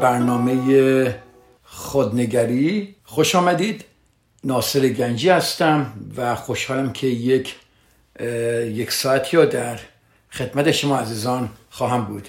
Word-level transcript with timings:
برنامه 0.00 1.14
خودنگری. 1.62 2.94
خوش 3.04 3.34
آمدید. 3.34 3.84
ناصر 4.44 4.88
گنجی 4.88 5.28
هستم 5.28 5.92
و 6.16 6.34
خوشحالم 6.34 6.92
که 6.92 7.06
یک 7.06 7.54
یک 8.64 8.92
ساعتی 8.92 9.36
رو 9.36 9.46
در 9.46 9.78
خدمت 10.30 10.70
شما 10.70 10.98
عزیزان 10.98 11.48
خواهم 11.70 12.04
بود. 12.04 12.28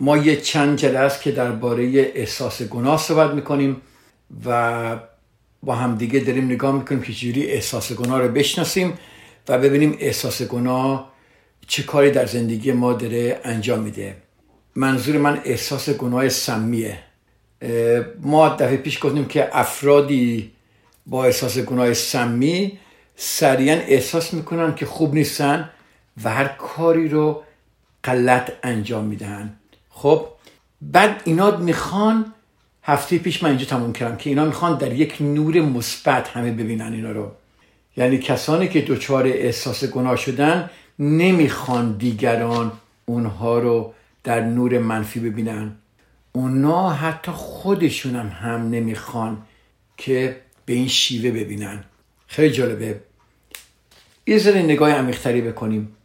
ما 0.00 0.16
یه 0.16 0.36
چند 0.36 0.78
جلسه 0.78 1.22
که 1.22 1.32
درباره 1.32 2.12
احساس 2.14 2.62
گناه 2.62 2.98
صحبت 2.98 3.30
می‌کنیم 3.30 3.76
و 4.46 4.96
با 5.62 5.74
هم 5.74 5.96
دیگه 5.96 6.20
داریم 6.20 6.44
نگاه 6.44 6.74
می‌کنیم 6.74 7.02
که 7.02 7.12
چجوری 7.12 7.46
احساس 7.46 7.92
گناه 7.92 8.20
رو 8.20 8.28
بشناسیم 8.28 8.98
و 9.48 9.58
ببینیم 9.58 9.96
احساس 10.00 10.42
گناه 10.42 11.12
چه 11.66 11.82
کاری 11.82 12.10
در 12.10 12.26
زندگی 12.26 12.72
ما 12.72 12.92
داره 12.92 13.40
انجام 13.44 13.80
میده. 13.80 14.16
منظور 14.74 15.18
من 15.18 15.40
احساس 15.44 15.90
گناه 15.90 16.28
سمیه. 16.28 16.98
ما 18.22 18.48
دفعه 18.48 18.76
پیش 18.76 19.04
گفتیم 19.04 19.24
که 19.24 19.58
افرادی 19.58 20.50
با 21.06 21.24
احساس 21.24 21.58
گناه 21.58 21.94
سمی 21.94 22.78
سریعا 23.16 23.76
احساس 23.76 24.34
می‌کنن 24.34 24.74
که 24.74 24.86
خوب 24.86 25.14
نیستن 25.14 25.70
و 26.24 26.30
هر 26.30 26.44
کاری 26.44 27.08
رو 27.08 27.42
غلط 28.04 28.52
انجام 28.62 29.04
میدن 29.04 29.56
خب 29.90 30.26
بعد 30.82 31.22
اینا 31.24 31.56
می‌خوان 31.56 32.32
هفته 32.82 33.18
پیش 33.18 33.42
من 33.42 33.48
اینجا 33.48 33.64
تموم 33.64 33.92
کردم 33.92 34.16
که 34.16 34.30
اینا 34.30 34.44
می‌خوان 34.44 34.78
در 34.78 34.92
یک 34.92 35.16
نور 35.20 35.60
مثبت 35.60 36.28
همه 36.28 36.50
ببینن 36.52 36.92
اینا 36.92 37.12
رو. 37.12 37.30
یعنی 37.96 38.18
کسانی 38.18 38.68
که 38.68 38.80
دچار 38.80 39.26
احساس 39.26 39.84
گناه 39.84 40.16
شدن 40.16 40.70
نمی‌خوان 40.98 41.92
دیگران 41.92 42.72
اونها 43.06 43.58
رو 43.58 43.94
در 44.24 44.40
نور 44.40 44.78
منفی 44.78 45.20
ببینن. 45.20 45.76
اونا 46.32 46.90
حتی 46.90 47.32
خودشون 47.32 48.16
هم, 48.16 48.70
نمی‌خوان 48.70 49.42
که 49.96 50.40
به 50.66 50.72
این 50.72 50.88
شیوه 50.88 51.30
ببینن. 51.30 51.84
خیلی 52.26 52.54
جالبه. 52.54 53.00
یه 54.26 54.38
ذره 54.38 54.62
نگاه 54.62 54.90
عمیقتری 54.92 55.40
بکنیم. 55.40 55.96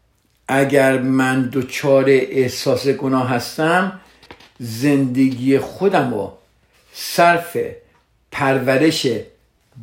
اگر 0.48 1.02
من 1.02 1.50
دچار 1.54 2.06
احساس 2.10 2.88
گناه 2.88 3.30
هستم 3.30 4.00
زندگی 4.60 5.60
خودم 5.60 6.14
رو 6.14 6.38
صرف 6.94 7.58
پرورش 8.32 9.08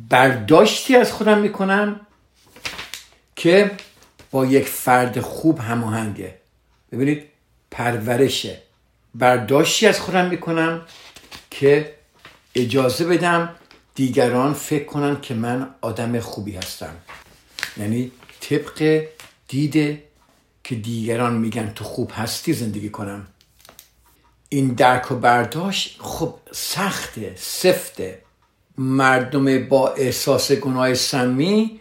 برداشتی 0.09 0.95
از 0.95 1.11
خودم 1.11 1.37
می‌کنم 1.37 1.99
که 3.35 3.71
با 4.31 4.45
یک 4.45 4.65
فرد 4.65 5.19
خوب 5.19 5.59
هماهنگه. 5.59 6.35
ببینید 6.91 7.23
پرورش 7.71 8.47
برداشتی 9.15 9.87
از 9.87 9.99
خودم 9.99 10.29
می‌کنم 10.29 10.81
که 11.51 11.95
اجازه 12.55 13.05
بدم 13.05 13.55
دیگران 13.95 14.53
فکر 14.53 14.85
کنن 14.85 15.21
که 15.21 15.33
من 15.33 15.75
آدم 15.81 16.19
خوبی 16.19 16.51
هستم. 16.51 16.95
یعنی 17.77 18.11
طبق 18.39 19.07
دیده 19.47 20.03
که 20.63 20.75
دیگران 20.75 21.33
میگن 21.33 21.71
تو 21.75 21.83
خوب 21.83 22.11
هستی 22.15 22.53
زندگی 22.53 22.89
کنم. 22.89 23.27
این 24.49 24.67
درک 24.67 25.11
و 25.11 25.15
برداشت 25.15 25.99
خب 26.01 26.35
سخته 26.51 27.33
سفته. 27.37 28.21
مردم 28.77 29.67
با 29.67 29.89
احساس 29.89 30.51
گناه 30.51 30.93
سمی 30.93 31.79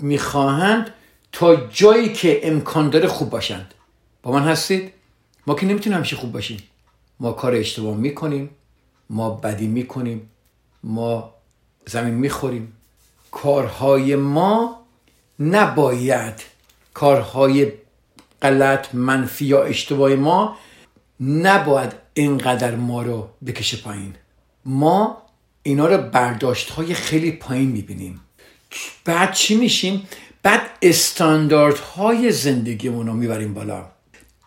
می‌خواهند 0.00 0.94
تا 1.32 1.56
جایی 1.56 2.12
که 2.12 2.48
امکان 2.48 2.90
داره 2.90 3.08
خوب 3.08 3.30
باشند. 3.30 3.74
با 4.22 4.32
من 4.32 4.42
هستید؟ 4.42 4.92
ما 5.46 5.54
که 5.54 5.66
نمی‌تونیم 5.66 5.96
همیشه 5.96 6.16
خوب 6.16 6.32
باشیم. 6.32 6.62
ما 7.20 7.32
کار 7.32 7.54
اشتباه 7.54 7.96
می‌کنیم 7.96 8.50
ما 9.10 9.30
بدی 9.30 9.66
می‌کنیم 9.66 10.30
ما 10.84 11.34
زمین 11.86 12.14
می‌خوریم. 12.14 12.72
کارهای 13.30 14.16
ما 14.16 14.86
نباید 15.40 16.42
کارهای 16.94 17.72
غلط 18.42 18.94
منفی 18.94 19.44
یا 19.44 19.64
اشتباه 19.64 20.14
ما 20.14 20.56
نباید 21.20 21.92
اینقدر 22.14 22.76
ما 22.76 23.02
رو 23.02 23.28
بکشه 23.46 23.76
پایین. 23.76 24.14
ما 24.64 25.22
اینا 25.62 25.86
رو 25.86 25.98
برداشت 25.98 26.70
های 26.70 26.94
خیلی 26.94 27.32
پایین 27.32 27.68
می‌بینیم. 27.70 28.20
بعد 29.04 29.32
چی 29.32 29.56
میشیم؟ 29.56 30.08
بعد 30.42 30.60
استانداردهای 30.82 32.32
زندگیمون 32.32 33.06
رو 33.06 33.12
می‌بریم 33.12 33.54
بالا. 33.54 33.95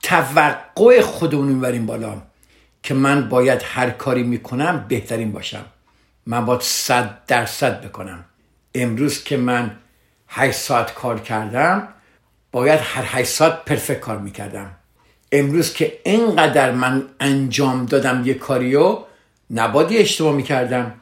توقع 0.04 1.02
خودمون 1.02 1.48
می‌بریم 1.48 1.86
بالا 1.86 2.22
که 2.84 2.94
من 2.94 3.30
باید 3.30 3.62
هر 3.66 3.90
کاری 3.90 4.24
می‌کنم 4.24 4.86
بهترین 4.88 5.32
باشم. 5.32 5.66
من 6.26 6.46
باید 6.46 6.62
صد 6.62 7.20
درصد 7.28 7.86
بکنم. 7.86 8.26
امروز 8.76 9.24
که 9.24 9.38
من 9.38 9.78
8 10.28 10.58
ساعت 10.58 10.94
کار 10.94 11.20
کردم 11.20 11.88
باید 12.52 12.80
هر 12.84 13.04
8 13.06 13.30
ساعت 13.30 13.66
پرفکت 13.66 14.00
کار 14.00 14.18
می‌کردم. 14.18 14.72
امروز 15.32 15.74
که 15.74 16.00
اینقدر 16.06 16.72
من 16.72 17.04
انجام 17.20 17.86
دادم 17.86 18.24
یه 18.26 18.34
کاریو 18.34 18.98
نبادی 19.52 19.98
اشتباه 19.98 20.36
می‌کردم. 20.36 20.94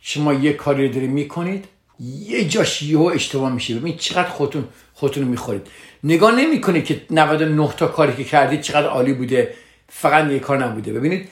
شما 0.00 0.32
یه 0.32 0.52
کاری 0.52 0.88
رو 0.88 0.94
داری 0.94 1.06
می‌کنید 1.06 1.64
یه 2.00 2.48
جاش 2.48 2.82
یهو 2.82 3.02
اشتباه 3.02 3.52
میشه. 3.52 3.74
ببین 3.74 3.96
چقدر 3.96 4.28
خودتون 4.28 4.68
خودتون 4.94 5.22
رو 5.22 5.28
می‌خورید. 5.28 5.66
نگاه 6.06 6.34
نمی‌کنید 6.34 6.84
که 6.84 7.02
99 7.10 7.72
تا 7.76 7.86
کاری 7.86 8.16
که 8.16 8.24
کردید 8.24 8.60
چقدر 8.60 8.86
عالی 8.86 9.12
بوده. 9.12 9.54
فقط 9.88 10.30
یه 10.30 10.38
کار 10.38 10.64
نبوده. 10.64 10.92
ببینید 10.92 11.28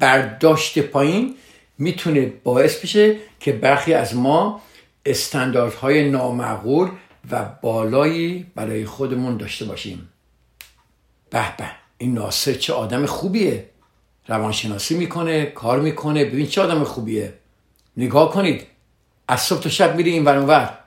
برداشت 0.00 0.78
پایین 0.78 1.34
می‌تونه 1.78 2.32
باعث 2.44 2.80
بشه 2.80 3.16
که 3.40 3.52
برخی 3.52 3.94
از 3.94 4.16
ما 4.16 4.62
استانداردهای 5.06 6.10
نامعقول 6.10 6.88
و 7.30 7.44
بالایی 7.62 8.46
برای 8.54 8.84
خودمون 8.86 9.36
داشته 9.36 9.64
باشیم. 9.64 10.08
به 11.30 11.56
به 11.58 11.64
این 11.98 12.14
ناصر 12.14 12.52
چه 12.52 12.72
آدم 12.72 13.06
خوبیه. 13.06 13.70
روانشناسی 14.28 14.94
می‌کنه 14.94 15.46
کار 15.46 15.80
می‌کنه. 15.80 16.24
ببین 16.24 16.46
چه 16.46 16.62
آدم 16.62 16.84
خوبیه. 16.84 17.34
نگاه 17.96 18.32
کنید. 18.32 18.66
از 19.28 19.40
صبح 19.40 19.60
تا 19.60 19.68
شب 19.68 19.96
میره 19.96 20.10
این 20.10 20.24
ور 20.24 20.78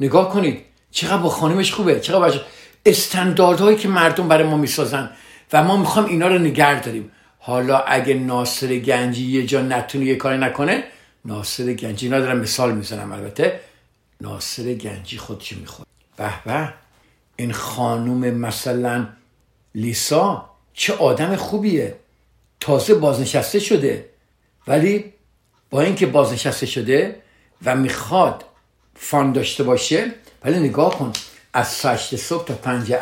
نگاه 0.00 0.32
کنید. 0.32 0.64
چقدر 0.90 1.16
با 1.16 1.28
خانمش 1.28 1.72
خوبه. 1.72 2.00
چقدر 2.00 2.18
باشه 2.18 2.40
استانداردهایی 2.86 3.76
که 3.76 3.88
مردم 3.88 4.28
برای 4.28 4.44
ما 4.44 4.56
می‌سازن 4.56 5.10
و 5.52 5.64
ما 5.64 5.76
می‌خوام 5.76 6.04
اینا 6.04 6.28
رو 6.28 6.38
نگر 6.38 6.74
داریم. 6.80 7.10
حالا 7.38 7.78
اگه 7.78 8.14
ناصر 8.14 8.78
گنجی 8.78 9.22
یه 9.22 9.46
جا 9.46 9.62
نتونه 9.62 10.04
یه 10.04 10.16
کاری 10.16 10.38
نکنه 10.38 10.84
ناصر 11.24 11.72
گنجی 11.72 12.06
اینا 12.06 12.20
دارم 12.20 12.38
مثال 12.38 12.74
می‌زنم 12.74 13.12
البته. 13.12 13.60
ناصر 14.20 14.74
گنجی 14.74 15.18
خودش 15.18 15.52
می‌خواد. 15.52 15.86
به 16.16 16.32
به 16.44 16.72
این 17.36 17.52
خانوم 17.52 18.30
مثلا 18.30 19.06
لیسا 19.74 20.50
چه 20.74 20.92
آدم 20.94 21.36
خوبیه. 21.36 21.96
تازه 22.60 22.94
بازنشسته 22.94 23.58
شده. 23.58 24.08
ولی 24.66 25.04
با 25.70 25.80
اینکه 25.80 26.06
بازنشسته 26.06 26.66
شده 26.66 27.22
و 27.64 27.76
می‌خواد 27.76 28.44
فان 28.96 29.32
داشته 29.32 29.62
باشه 29.64 30.12
ولی 30.44 30.58
نگاه 30.58 30.98
کن. 30.98 31.12
از 31.52 31.68
سشت 31.68 32.16
صبح 32.16 32.44
تا 32.44 32.54
پنج 32.54 32.94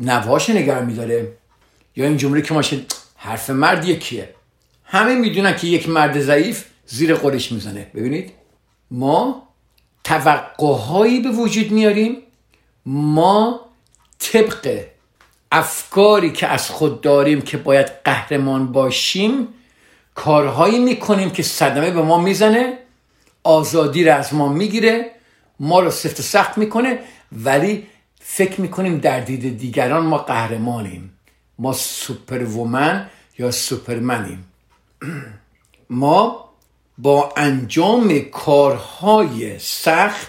نواش 0.00 0.50
نگر 0.50 0.80
میداره. 0.80 1.32
یا 1.96 2.06
این 2.06 2.16
جمله 2.16 2.42
که 2.42 2.54
ماشین 2.54 2.86
حرف 3.16 3.50
مرد 3.50 3.88
یکیه. 3.88 4.34
همه 4.84 5.14
می‌دونن 5.14 5.56
که 5.56 5.66
یک 5.66 5.88
مرد 5.88 6.20
ضعیف 6.20 6.64
زیر 6.86 7.14
قرش 7.14 7.52
می‌زنه. 7.52 7.90
ببینید. 7.94 8.32
ما 8.90 9.48
توقعهایی 10.04 11.20
به 11.20 11.30
وجود 11.30 11.70
میاریم. 11.70 12.22
ما 12.86 13.60
طبق 14.18 14.84
افکاری 15.52 16.32
که 16.32 16.46
از 16.46 16.70
خود 16.70 17.00
داریم 17.00 17.40
که 17.40 17.56
باید 17.56 17.86
قهرمان 18.04 18.72
باشیم 18.72 19.48
کارهایی 20.14 20.78
می‌کنیم 20.78 21.30
که 21.30 21.42
صدمه 21.42 21.90
به 21.90 22.02
ما 22.02 22.18
می‌زنه 22.18 22.78
آزادی 23.42 24.04
رو 24.04 24.14
از 24.14 24.34
ما 24.34 24.48
می‌گیره 24.48 25.10
ما 25.60 25.80
رو 25.80 25.90
سفت 25.90 26.20
سخت 26.20 26.58
می‌کنه. 26.58 26.98
ولی 27.32 27.86
فکر 28.20 28.60
می‌کنیم 28.60 28.98
در 28.98 29.20
دید 29.20 29.58
دیگران 29.58 30.06
ما 30.06 30.18
قهرمانیم. 30.18 31.12
ما 31.58 31.72
سوپرومن 31.72 33.10
یا 33.38 33.50
سوپرمنیم. 33.50 34.44
ما 35.90 36.44
با 36.98 37.32
انجام 37.36 38.18
کارهای 38.18 39.58
سخت 39.58 40.28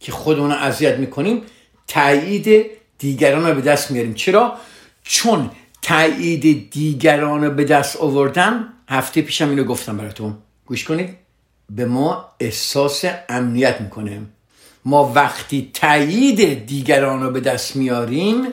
که 0.00 0.12
خودمون 0.12 0.50
رو 0.50 0.56
اذیت 0.56 0.98
می‌کنیم 0.98 1.42
تایید 1.86 2.66
دیگران 2.98 3.46
رو 3.46 3.54
به 3.54 3.60
دست 3.60 3.90
میاریم 3.90 4.14
چرا؟ 4.14 4.56
چون 5.02 5.50
تایید 5.82 6.70
دیگران 6.70 7.44
رو 7.44 7.50
به 7.50 7.64
دست 7.64 7.96
آوردن 7.96 8.72
هفته 8.88 9.22
پیشم 9.22 9.48
اینو 9.48 9.64
گفتم 9.64 9.96
براتون. 9.96 10.36
گوش 10.66 10.84
کنید. 10.84 11.16
به 11.70 11.84
ما 11.84 12.32
احساس 12.40 13.04
امنیت 13.28 13.80
می‌کنه. 13.80 14.22
ما 14.86 15.12
وقتی 15.14 15.70
تایید 15.74 16.66
دیگران 16.66 17.22
رو 17.22 17.30
به 17.30 17.40
دست 17.40 17.76
میاریم 17.76 18.46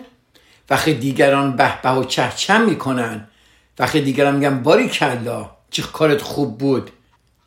وقتی 0.69 0.93
دیگران 0.93 1.55
به 1.55 1.81
به 1.83 1.89
و 1.89 2.03
چهچم 2.03 2.61
می‌کنن 2.61 3.27
وقتی 3.79 4.01
دیگران 4.01 4.35
میگن 4.35 4.63
باری 4.63 4.89
کلا 4.89 5.49
چه 5.71 5.83
کارت 5.83 6.21
خوب 6.21 6.57
بود. 6.57 6.91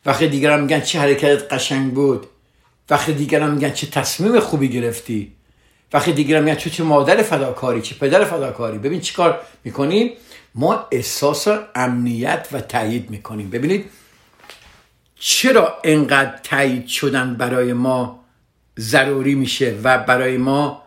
وقتی 0.05 0.27
دیگران 0.27 0.61
میگن 0.61 0.81
چه 0.81 0.99
حرکتت 0.99 1.53
قشنگ 1.53 1.93
بود. 1.93 2.27
وقتی 2.89 3.13
دیگران 3.13 3.51
میگن 3.51 3.71
چه 3.71 3.87
تصمیم 3.87 4.39
خوبی 4.39 4.69
گرفتی. 4.69 5.33
وقتی 5.93 6.13
دیگران 6.13 6.43
میگن 6.43 6.55
چه 6.55 6.83
مادر 6.83 7.21
فداکاری 7.21 7.81
چه 7.81 7.95
پدر 7.95 8.23
فداکاری. 8.23 8.77
ببین 8.77 9.01
چی 9.01 9.13
کار 9.13 9.39
می‌کنیم؟ 9.63 10.11
ما 10.55 10.87
احساس 10.91 11.47
امنیت 11.75 12.47
و 12.51 12.61
تایید 12.61 13.09
می‌کنیم. 13.09 13.49
ببینید 13.49 13.85
چرا 15.19 15.77
انقدر 15.83 16.39
تایید 16.43 16.87
شدن 16.87 17.35
برای 17.35 17.73
ما 17.73 18.26
ضروری 18.79 19.35
میشه 19.35 19.79
و 19.83 19.97
برای 19.97 20.37
ما 20.37 20.83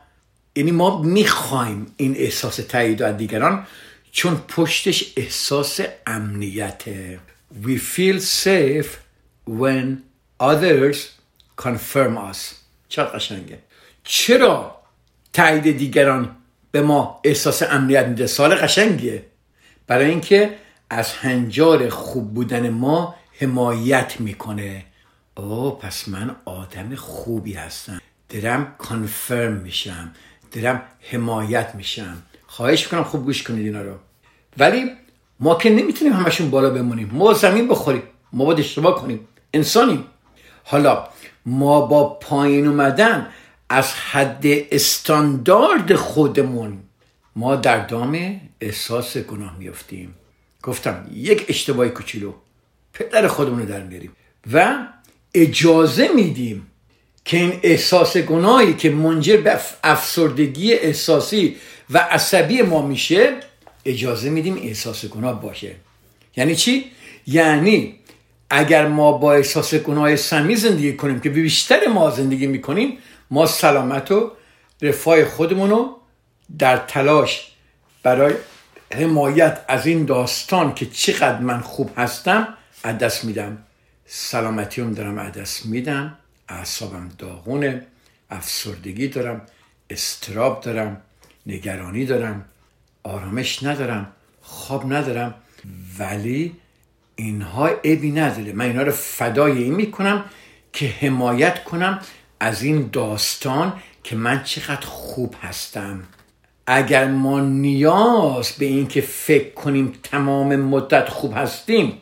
یعنی 0.57 0.71
ما 0.71 1.03
می‌خوایم 1.03 1.87
این 1.97 2.17
احساس 2.17 2.57
تایید 2.57 3.03
از 3.03 3.17
دیگران 3.17 3.67
چون 4.13 4.37
پشتش 4.49 5.13
احساس 5.17 5.81
امنیته. 6.07 7.21
We 7.65 7.79
feel 7.97 8.21
safe 8.21 8.89
when 9.49 9.87
others 10.43 10.97
confirm 11.63 12.33
us. 12.33 12.39
چقدر 12.89 13.11
قشنگه؟ 13.15 13.59
چرا 14.05 14.77
تایید 15.33 15.79
دیگران 15.79 16.37
به 16.71 16.83
ما 16.83 17.21
احساس 17.25 17.63
امنیت 17.63 18.07
میده؟ 18.07 18.27
سال 18.27 18.55
قشنگیه. 18.55 19.25
برای 19.87 20.11
اینکه 20.11 20.57
از 20.91 21.13
هنجار 21.13 21.89
خوب 21.89 22.35
بودن 22.35 22.71
ما 22.71 23.15
حمایت 23.41 24.21
می‌کنه. 24.21 24.85
او 25.41 25.79
پس 25.79 26.09
من 26.09 26.37
آدم 26.45 26.95
خوبی 26.95 27.53
هستم. 27.53 28.01
درم 28.29 28.75
کانفرم 28.79 29.53
میشم. 29.53 30.13
درم 30.53 30.83
حمایت 31.01 31.75
میشم. 31.75 32.23
خواهش 32.47 32.85
می‌کنم 32.85 33.05
خوب 33.05 33.25
گوش 33.25 33.43
کنید 33.43 33.67
اینا 33.67 33.83
رو. 33.83 33.95
ولی 34.59 34.91
ما 35.41 35.55
که 35.55 35.71
نمی‌تونیم 35.71 36.13
همشون 36.13 36.51
بالا 36.51 36.71
بمونیم. 36.71 37.11
ما 37.13 37.33
زمین 37.33 37.69
بخوریم. 37.69 38.03
ما 38.33 38.45
باید 38.45 38.61
اشتباه 38.61 39.03
کنیم. 39.03 39.29
انسانیم. 39.55 40.05
حالا 40.65 41.09
ما 41.47 41.81
با 41.81 42.05
پایین 42.15 42.67
اومدن 42.67 43.27
از 43.69 43.93
حد 43.93 44.45
استاندارد 44.47 45.95
خودمون 45.95 46.79
ما 47.37 47.57
در 47.57 47.87
دام 47.87 48.41
احساس 48.61 49.17
گناه 49.17 49.57
میفتیم 49.59 50.15
گفتم 50.63 51.07
یک 51.13 51.47
اشتباه 51.49 51.89
کوچولو. 51.89 52.33
پدر 52.93 53.29
خودمون 53.29 53.59
رو 53.59 53.67
در 53.67 53.83
میاریم. 53.83 54.13
و 54.53 54.87
اجازه 55.35 56.09
میدیم 56.15 56.67
که 57.25 57.37
این 57.37 57.61
احساس 57.63 58.17
گناهی 58.17 58.75
که 58.75 58.91
منجر 58.91 59.37
به 59.37 59.59
افسردگی 59.85 60.75
احساسی 60.75 61.57
و 61.91 61.99
عصبی 61.99 62.63
ما 62.63 62.87
میشه 62.87 63.37
اجازه 63.85 64.31
میدیم 64.31 64.57
احساس 64.57 65.05
گناه 65.05 65.43
باشه 65.43 65.75
یعنی 66.37 66.57
چی؟ 66.57 66.85
یعنی 67.27 67.95
اگر 68.51 68.89
ما 68.89 69.13
با 69.13 69.33
احساس 69.33 69.75
گناه 69.75 70.17
سمی 70.17 70.57
زندگی 70.57 70.97
کنیم 70.97 71.21
که 71.21 71.31
بیشتر 71.31 71.87
ما 71.87 72.11
زندگی 72.11 72.47
می‌کنیم 72.47 72.99
ما 73.31 73.47
سلامت 73.47 74.13
و 74.13 74.33
رفاه 74.83 75.25
خودمون 75.25 75.71
رو 75.71 75.97
در 76.59 76.77
تلاش 76.77 77.53
برای 78.03 78.35
حمایت 78.95 79.65
از 79.69 79.87
این 79.87 80.05
داستان 80.05 80.75
که 80.75 80.87
چقدر 80.87 81.39
من 81.39 81.61
خوب 81.61 81.91
هستم 81.97 82.49
از 82.83 82.99
دست 82.99 83.25
میدم 83.25 83.59
سلامتیم 84.13 84.93
دارم 84.93 85.31
دست 85.31 85.67
میدم 85.67 86.19
اعصابم 86.49 87.09
داغونه 87.19 87.87
افسردگی 88.31 89.09
دارم 89.09 89.43
استراب 89.91 90.61
دارم 90.61 91.01
نگرانی 91.47 92.07
دارم 92.07 92.45
آرامش 93.03 93.63
ندارم 93.63 94.13
خواب 94.43 94.93
ندارم 94.93 95.35
ولی 95.99 96.57
اینها 97.17 97.69
عیبی 97.85 98.11
نداره. 98.11 98.53
من 98.53 98.65
اینها 98.65 98.83
رو 98.83 98.93
فدای 98.93 99.63
این 99.63 99.75
می‌کنم 99.75 100.25
که 100.73 100.87
حمایت 100.87 101.65
کنم 101.65 102.01
از 102.41 102.63
این 102.63 102.91
داستان 102.93 103.73
که 104.05 104.17
من 104.17 104.43
چقدر 104.43 104.87
خوب 104.87 105.35
هستم. 105.43 106.03
اگر 106.67 107.09
ما 107.09 107.41
نیاز 107.41 108.53
به 108.53 108.65
این 108.65 108.89
که 108.89 109.01
فکر 109.01 109.55
کنیم 109.55 109.93
تمام 110.03 110.57
مدت 110.57 111.09
خوب 111.09 111.33
هستیم 111.37 112.00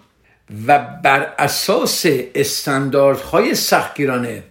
و 0.67 0.79
بر 1.05 1.35
اساس 1.39 2.07
استانداردهای 2.35 3.55
سختگیرانه 3.55 4.43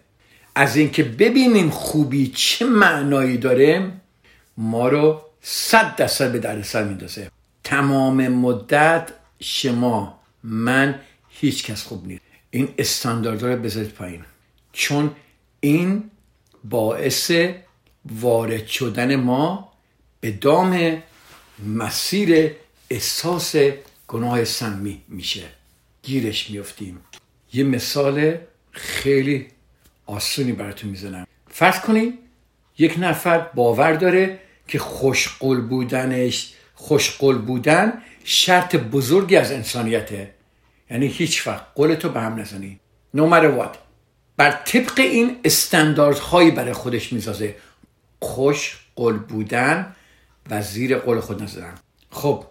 از 0.55 0.75
اینکه 0.75 1.03
ببینیم 1.03 1.69
خوبی 1.69 2.27
چه 2.27 2.65
معنایی 2.65 3.38
داره 3.38 3.91
ما 4.57 4.88
رو 4.88 5.21
صد 5.41 5.95
درصد 5.95 6.31
به 6.31 6.39
دردسر 6.39 6.83
میندازه. 6.83 7.31
تمام 7.63 8.27
مدت 8.27 9.11
شما 9.39 10.19
من 10.44 10.99
هیچ 11.29 11.65
کس 11.65 11.83
خوب 11.83 12.07
نیست. 12.07 12.21
این 12.51 12.69
استاندارد 12.77 13.43
رو 13.43 13.55
بذارید 13.61 13.89
پایین. 13.91 14.21
چون 14.73 15.11
این 15.59 16.11
باعث 16.63 17.31
وارد 18.05 18.67
شدن 18.67 19.15
ما 19.15 19.73
به 20.19 20.31
دام 20.31 21.03
مسیر 21.65 22.51
احساس 22.89 23.55
گناه 24.07 24.43
سمی 24.43 25.01
میشه. 25.07 25.56
گیرش 26.07 26.50
میفتیم 26.50 27.00
یه 27.54 27.63
مثال 27.63 28.38
خیلی 28.71 29.48
آسونی 30.06 30.51
براتون 30.51 30.89
می‌زنم. 30.89 31.27
فرض 31.48 31.79
کنید 31.79 32.20
یک 32.77 32.96
نفر 33.00 33.39
باور 33.39 33.93
داره 33.93 34.39
که 34.67 34.79
خوشقل 34.79 35.62
بودنش 35.62 36.53
خوشقل 36.74 37.38
بودن 37.38 37.93
شرط 38.24 38.75
بزرگی 38.75 39.36
از 39.36 39.51
انسانیته. 39.51 40.34
یعنی 40.91 41.08
هیچ 41.08 41.48
وقت 41.48 41.65
قولتو 41.75 42.10
به 42.10 42.22
هم 42.22 42.39
نزنی. 42.39 42.79
No 43.15 43.20
matter 43.20 43.60
what. 43.60 43.77
بر 44.38 44.51
طبق 44.51 45.00
این 45.00 45.38
استانداردهایی 45.46 46.51
برای 46.51 46.74
خودش 46.74 47.13
می‌سازه. 47.13 47.55
خوش 48.20 48.77
قل 48.96 49.17
بودن 49.17 49.96
و 50.50 50.62
زیر 50.62 50.98
قول 50.98 51.20
خود 51.20 51.43
نزدن 51.43 51.75
خب 52.12 52.46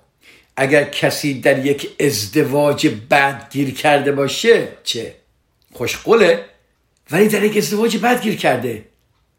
اگر 0.56 0.84
کسی 0.84 1.40
در 1.40 1.66
یک 1.66 1.90
ازدواج 2.00 2.88
بد 3.10 3.48
گیر 3.50 3.74
کرده 3.74 4.12
باشه 4.12 4.68
چه؟ 4.84 5.14
خوشقله 5.72 6.44
ولی 7.10 7.28
در 7.28 7.44
یک 7.44 7.56
ازدواج 7.56 7.96
بد 7.96 8.22
گیر 8.22 8.36
کرده. 8.36 8.84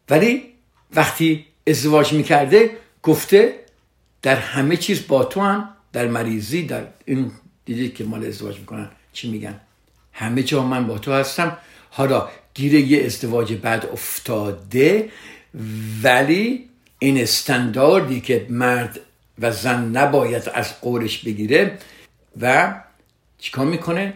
ولی 0.08 0.42
وقتی 0.94 1.46
ازدواج 1.66 2.12
می‌کرده 2.12 2.70
گفته 3.02 3.54
در 4.22 4.36
همه 4.36 4.76
چیز 4.76 5.06
با 5.06 5.24
تو 5.24 5.40
هم 5.40 5.68
در 5.92 6.06
مریضی 6.08 6.62
در 6.62 6.86
این 7.04 7.30
دیدید 7.64 7.94
که 7.94 8.04
مال 8.04 8.26
ازدواج 8.26 8.58
می‌کنن 8.58 8.90
چی 9.12 9.30
میگن؟ 9.30 9.60
همه 10.12 10.42
جا 10.42 10.62
من 10.62 10.86
با 10.86 10.98
تو 10.98 11.12
هستم. 11.12 11.58
حالا 11.90 12.28
گیر 12.54 12.74
یه 12.74 13.04
ازدواج 13.04 13.52
بد 13.52 13.88
افتاده 13.92 15.08
ولی 16.02 16.68
این 16.98 17.20
استانداردی 17.20 18.20
که 18.20 18.46
مرد 18.50 19.00
و 19.40 19.52
زن 19.52 19.84
نباید 19.84 20.48
از 20.54 20.80
قولش 20.80 21.18
بگیره 21.18 21.78
و 22.40 22.74
چیکار 23.38 23.66
می‌کنه؟ 23.66 24.14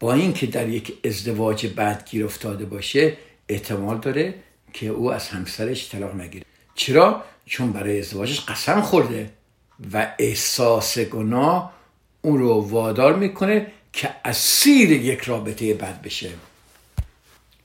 با 0.00 0.12
اینکه 0.12 0.46
در 0.46 0.68
یک 0.68 0.98
ازدواج 1.04 1.66
بعد 1.66 2.08
گیر 2.10 2.24
افتاده 2.24 2.64
باشه 2.64 3.16
احتمال 3.48 3.98
داره 3.98 4.34
که 4.72 4.86
او 4.86 5.12
از 5.12 5.28
همسرش 5.28 5.90
طلاق 5.90 6.14
نگیره. 6.14 6.44
چرا؟ 6.74 7.24
چون 7.46 7.72
برای 7.72 7.98
ازدواجش 7.98 8.40
قسم 8.40 8.80
خورده 8.80 9.30
و 9.92 10.14
احساس 10.18 10.98
گناه 10.98 11.72
اون 12.22 12.38
رو 12.38 12.68
وادار 12.68 13.16
می‌کنه 13.16 13.66
که 13.92 14.10
اسیر 14.24 14.92
یک 14.92 15.20
رابطه 15.20 15.74
بد 15.74 16.02
بشه. 16.02 16.30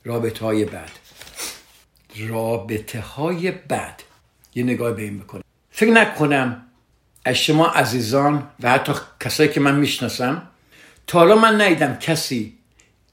رابطه 0.05 0.45
های 0.45 0.65
بد. 0.65 0.89
رابطه 2.27 3.01
های 3.01 3.51
بد. 3.51 4.01
یه 4.55 4.63
نگاه 4.63 4.91
به 4.91 5.01
این 5.01 5.19
بکنه. 5.19 5.43
فکر 5.71 5.91
نکنم 5.91 6.65
از 7.25 7.35
شما 7.35 7.67
عزیزان 7.67 8.47
و 8.63 8.71
حتی 8.71 8.93
کسایی 9.19 9.49
که 9.49 9.59
من 9.59 9.75
می‌شناسم 9.75 10.41
تا 11.07 11.19
حالا 11.19 11.35
من 11.35 11.61
ندیدم 11.61 11.95
کسی 11.95 12.53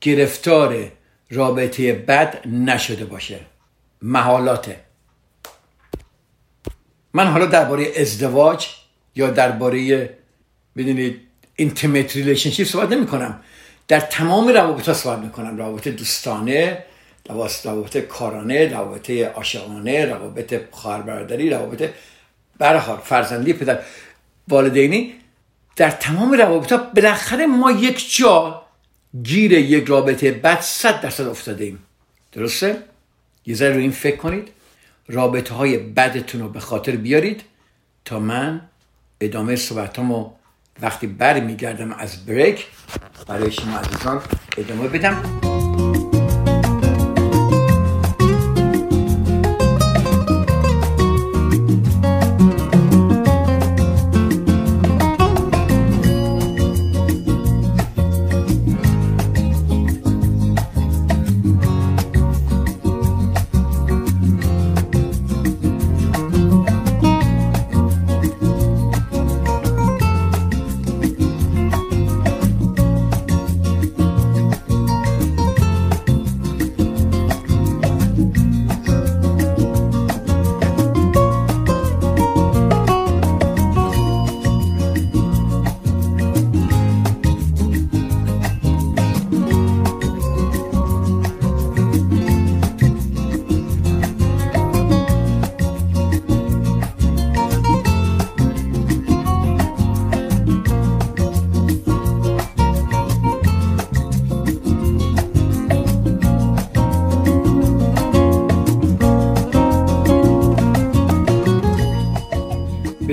گرفتار 0.00 0.92
رابطه 1.30 1.92
بد 1.92 2.46
نشده 2.48 3.04
باشه. 3.04 3.40
محالاته. 4.02 4.80
من 7.12 7.26
حالا 7.26 7.46
درباره 7.46 7.92
ازدواج 7.96 8.68
یا 9.14 9.30
درباره 9.30 10.10
بدونید 10.76 11.20
intimate 11.56 12.16
relationship 12.16 12.66
صحبت 12.66 12.92
نمی 12.92 13.06
کنم 13.06 13.40
در 13.88 14.00
تمام 14.00 14.48
روابط 14.48 14.88
ها 14.88 14.94
صحبت 14.94 15.18
می 15.18 15.30
کنم 15.30 15.56
روابط 15.58 15.88
دوستانه 15.88 16.84
روابط 17.64 17.96
کارانه 17.96 18.68
روابط 18.68 19.10
عاشقانه 19.10 20.04
روابط 20.04 20.60
خواهر 20.70 21.02
برادری 21.02 21.50
روابط 21.50 21.90
برحال 22.60 22.98
فرزندی 23.04 23.52
پدر 23.52 23.78
والدینی 24.48 25.14
در 25.76 25.90
تمام 25.90 26.32
روابط 26.32 26.72
ها 26.72 26.78
بالاخره 26.78 27.46
ما 27.46 27.70
یک 27.70 28.16
جا 28.16 28.62
گیر 29.22 29.52
یک 29.52 29.88
رابطه 29.88 30.32
بد 30.32 30.60
صد 30.60 31.00
درصد 31.00 31.26
افتاده 31.26 31.64
ایم 31.64 31.78
درسته؟ 32.32 32.76
یه 33.46 33.54
ذره 33.54 33.74
رو 33.74 33.80
این 33.80 33.90
فکر 33.90 34.16
کنید. 34.16 34.48
رابطه 35.08 35.54
های 35.54 35.78
بدتون 35.78 36.40
رو 36.40 36.48
به 36.48 36.60
خاطر 36.60 36.96
بیارید 36.96 37.42
تا 38.04 38.18
من 38.18 38.60
ادامه 39.20 39.56
صحبتامو 39.56 40.30
وقتی 40.82 41.06
بر 41.06 41.40
میگردم 41.40 41.92
از 41.92 42.26
بریک 42.26 42.66
برای 43.26 43.52
شما 43.52 43.78
عزیزان 43.78 44.22
ادامه 44.58 44.88
بدم. 44.88 46.19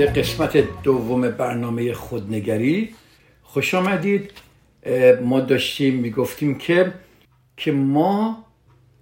قسمت 0.06 0.82
دوم 0.84 1.30
برنامه 1.30 1.94
خودنگری 1.94 2.96
خوش 3.44 3.74
آمدید. 3.74 4.32
ما 5.24 5.40
داشتیم 5.40 5.94
می‌گفتیم 5.96 6.58
که 6.58 6.94
که 7.58 7.72
ما 7.72 8.46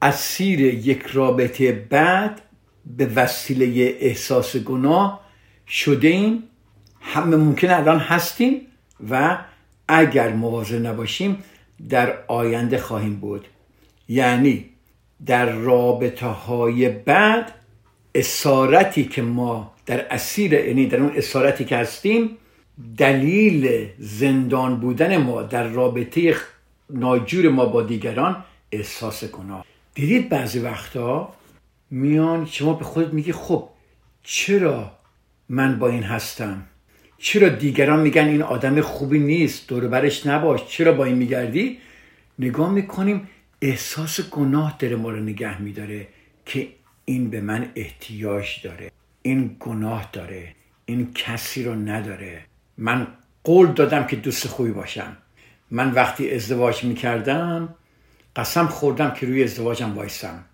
اسیر 0.01 0.59
یک 0.59 1.03
رابطه 1.13 1.71
بعد 1.71 2.41
به 2.97 3.05
وسیله 3.05 3.97
احساس 3.99 4.57
گناه 4.57 5.21
شده 5.67 6.07
ایم 6.07 6.43
همه 7.01 7.35
ممکن 7.35 7.69
الان 7.69 7.99
هستیم 7.99 8.61
و 9.09 9.37
اگر 9.87 10.33
مواظب 10.33 10.85
نباشیم 10.85 11.43
در 11.89 12.17
آینده 12.27 12.77
خواهیم 12.77 13.15
بود. 13.15 13.45
یعنی 14.09 14.65
در 15.25 15.45
رابطه 15.51 16.27
های 16.27 16.89
بعد 16.89 17.51
اسارتی 18.15 19.03
که 19.03 19.21
ما 19.21 19.74
در 19.85 20.13
اسیر 20.13 20.53
یعنی 20.53 20.87
در 20.87 20.97
اون 20.97 21.11
اسارتی 21.15 21.65
که 21.65 21.77
هستیم 21.77 22.37
دلیل 22.97 23.89
زندان 23.99 24.79
بودن 24.79 25.17
ما 25.17 25.41
در 25.41 25.67
رابطه 25.67 26.35
ناجور 26.89 27.49
ما 27.49 27.65
با 27.65 27.81
دیگران 27.81 28.43
احساس 28.71 29.23
گناه. 29.23 29.65
دیدید 29.93 30.29
بعضی 30.29 30.59
وقتا 30.59 31.33
میان 31.91 32.45
شما 32.45 32.73
به 32.73 32.85
خودت 32.85 33.13
میگی 33.13 33.31
خب 33.31 33.69
چرا 34.23 34.91
من 35.49 35.79
با 35.79 35.89
این 35.89 36.03
هستم؟ 36.03 36.63
چرا 37.17 37.49
دیگران 37.49 37.99
میگن 37.99 38.27
این 38.27 38.41
آدم 38.41 38.81
خوبی 38.81 39.19
نیست 39.19 39.67
دور 39.67 39.87
برش 39.87 40.25
نباش؟ 40.25 40.67
چرا 40.67 40.91
با 40.91 41.05
این 41.05 41.15
میگردی؟ 41.15 41.77
نگاه 42.39 42.71
می‌کنیم 42.71 43.29
احساس 43.61 44.29
گناه 44.29 44.75
داره 44.79 44.95
ما 44.95 45.09
رو 45.09 45.19
نگه 45.19 45.61
میداره 45.61 46.07
که 46.45 46.67
این 47.05 47.29
به 47.29 47.41
من 47.41 47.71
احتیاج 47.75 48.61
داره. 48.63 48.91
این 49.25 49.57
گناه 49.59 50.09
داره 50.13 50.55
این 50.85 51.13
کسی 51.13 51.63
رو 51.63 51.75
نداره. 51.75 52.45
من 52.77 53.07
قول 53.43 53.67
دادم 53.67 54.07
که 54.07 54.15
دوست 54.15 54.47
خوبی 54.47 54.71
باشم. 54.71 55.17
من 55.71 55.91
وقتی 55.91 56.31
ازدواج 56.31 56.83
می‌کردم 56.83 57.75
قسم 58.35 58.67
خوردم 58.67 59.11
که 59.11 59.25
روی 59.25 59.43
ازدواجم 59.43 59.95
وایسم 59.95 60.45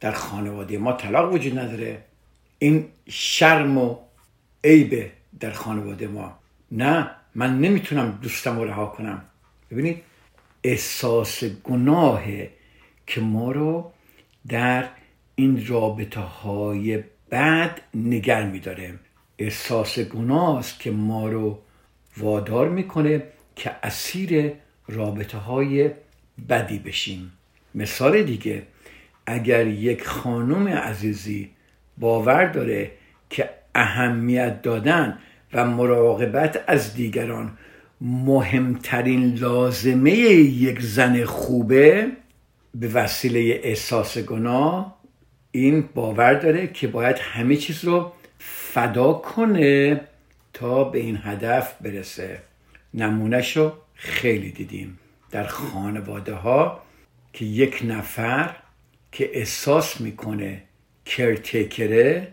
در 0.00 0.12
خانواده 0.12 0.78
ما 0.78 0.92
طلاق 0.92 1.32
وجود 1.32 1.58
نداره. 1.58 2.04
این 2.58 2.88
شرم 3.08 3.78
و 3.78 3.96
عیبه 4.64 5.10
در 5.40 5.50
خانواده 5.50 6.06
ما. 6.06 6.38
نه 6.72 7.10
من 7.34 7.60
نمی‌تونم 7.60 8.18
دوستم 8.22 8.58
رو 8.58 8.64
رها 8.64 8.86
کنم. 8.86 9.22
ببینید 9.70 10.02
احساس 10.64 11.44
گناهه 11.44 12.50
که 13.06 13.20
ما 13.20 13.52
رو 13.52 13.92
در 14.48 14.88
این 15.34 15.66
رابطه 15.66 16.20
های 16.20 17.02
بعد 17.30 17.80
نگر 17.94 18.46
میداره. 18.46 18.94
احساس 19.38 19.98
گناست 19.98 20.80
که 20.80 20.90
ما 20.90 21.28
رو 21.28 21.58
وادار 22.16 22.68
می‌کنه 22.68 23.22
که 23.56 23.70
اسیر 23.82 24.52
رابطه 24.88 25.38
های 25.38 25.90
بدی 26.48 26.78
بشیم. 26.78 27.32
مثال 27.74 28.22
دیگه 28.22 28.62
اگر 29.26 29.66
یک 29.66 30.04
خانم 30.04 30.68
عزیزی 30.68 31.50
باور 31.98 32.44
داره 32.44 32.90
که 33.30 33.50
اهمیت 33.74 34.62
دادن 34.62 35.18
و 35.52 35.64
مراقبت 35.64 36.64
از 36.66 36.94
دیگران 36.94 37.58
مهمترین 38.00 39.34
لازمه 39.34 40.10
یک 40.10 40.80
زن 40.82 41.24
خوبه 41.24 42.06
به 42.74 42.88
وسیله 42.88 43.60
احساس 43.62 44.18
گناه 44.18 44.99
این 45.52 45.88
باور 45.94 46.34
داره 46.34 46.66
که 46.66 46.88
باید 46.88 47.16
همه 47.18 47.56
چیز 47.56 47.84
رو 47.84 48.12
فدا 48.38 49.12
کنه 49.12 50.00
تا 50.52 50.84
به 50.84 50.98
این 50.98 51.18
هدف 51.22 51.74
برسه. 51.80 52.38
نمونهش 52.94 53.56
رو 53.56 53.72
خیلی 53.94 54.50
دیدیم 54.50 54.98
در 55.30 55.44
خانواده 55.44 56.34
ها 56.34 56.82
که 57.32 57.44
یک 57.44 57.82
نفر 57.84 58.56
که 59.12 59.30
احساس 59.38 60.00
می‌کنه 60.00 60.62
کرتکره 61.04 62.28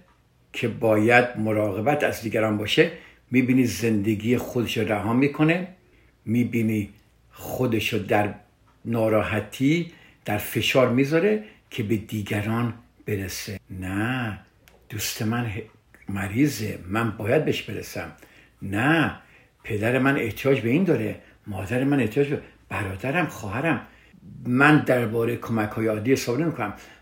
که 0.54 0.68
باید 0.68 1.38
مراقبت 1.38 2.04
از 2.04 2.22
دیگران 2.22 2.58
باشه 2.58 2.92
می‌بینی 3.32 3.66
زندگی 3.66 4.38
خودش 4.38 4.78
رو 4.78 4.88
رها 4.88 5.14
می‌کنه 5.14 5.68
می‌بینی 6.26 6.90
خودش 7.32 7.94
رو 7.94 8.00
در 8.00 8.34
ناراحتی 8.86 9.92
در 10.26 10.38
فشار 10.38 10.90
می‌ذاره 10.90 11.44
که 11.70 11.84
به 11.84 11.96
دیگران 11.96 12.74
برسه. 13.08 13.60
نه 13.70 14.40
دوست 14.90 15.22
من 15.22 15.52
مریضه. 16.10 16.80
من 16.88 17.12
باید 17.12 17.46
بهش 17.46 17.62
برسم. 17.62 18.12
نه 18.62 19.16
پدر 19.64 20.00
من 20.00 20.18
احتیاج 20.18 20.62
به 20.62 20.70
این 20.70 20.84
داره. 20.84 21.16
مادر 21.48 21.84
من 21.84 22.00
احتیاج 22.00 22.28
به 22.28 22.42
برادرم 22.70 23.26
خواهرم. 23.26 23.82
من 24.46 24.78
درباره 24.78 25.36
کمک 25.36 25.70
های 25.70 25.88
عادی 25.88 26.12
حساب 26.12 26.40
نمی 26.40 26.52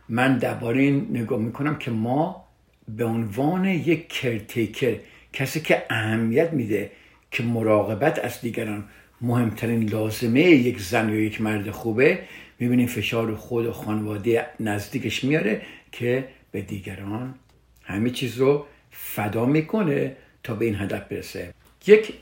من 0.09 0.37
درباره 0.37 0.81
این 0.81 1.07
نگاه 1.09 1.39
می‌کنم 1.39 1.75
که 1.75 1.91
ما 1.91 2.45
به 2.87 3.05
عنوان 3.05 3.65
یک 3.65 4.07
کرتیکر 4.07 4.95
کسی 5.33 5.61
که 5.61 5.83
اهمیت 5.89 6.53
میده 6.53 6.91
که 7.31 7.43
مراقبت 7.43 8.19
از 8.19 8.41
دیگران 8.41 8.83
مهمترین 9.21 9.89
لازمه 9.89 10.41
یک 10.41 10.79
زن 10.79 11.09
یا 11.09 11.15
یک 11.15 11.41
مرد 11.41 11.71
خوبه 11.71 12.19
می‌بینیم 12.59 12.87
فشار 12.87 13.35
خود 13.35 13.65
و 13.65 13.71
خانواده 13.71 14.45
نزدیکش 14.59 15.23
میاره. 15.23 15.61
که 15.95 16.27
به 16.51 16.61
دیگران 16.61 17.35
همه 17.83 18.09
چیز 18.09 18.37
رو 18.37 18.65
فدا 18.91 19.45
می‌کنه 19.45 20.15
تا 20.43 20.53
به 20.53 20.65
این 20.65 20.75
هدف 20.75 21.07
برسه. 21.07 21.53
یک 21.87 22.13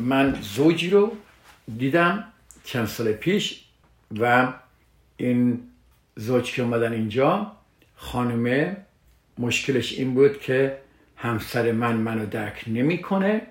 من 0.00 0.38
زوجی 0.40 0.90
رو 0.90 1.16
دیدم 1.78 2.24
چند 2.64 2.86
سال 2.86 3.12
پیش 3.12 3.64
و 4.20 4.52
این 5.16 5.60
زوج 6.16 6.52
که 6.52 6.62
اومدن 6.62 6.92
اینجا 6.92 7.52
خانمه 7.96 8.76
مشکلش 9.38 9.92
این 9.92 10.14
بود 10.14 10.40
که 10.40 10.78
همسر 11.16 11.72
من 11.72 11.96
منو 11.96 12.26
درک 12.26 12.64
نمی‌کنه. 12.66 13.42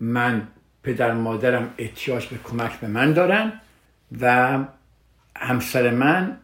من 0.00 0.48
پدر 0.82 1.12
مادرم 1.12 1.74
احتیاج 1.78 2.26
به 2.26 2.36
کمک 2.44 2.80
به 2.80 2.86
من 2.86 3.12
دارن 3.12 3.60
و 4.20 4.58
همسر 5.36 5.90
من 5.90 6.36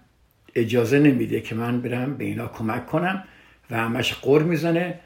اجازه 0.54 0.98
نمیده 0.98 1.40
که 1.40 1.54
من 1.54 1.80
برم 1.80 2.16
به 2.16 2.24
اینا 2.24 2.46
کمک 2.46 2.86
کنم 2.86 3.24
و 3.70 3.76
همش 3.76 4.14
قر 4.14 4.42
می‌زنه 4.42 5.00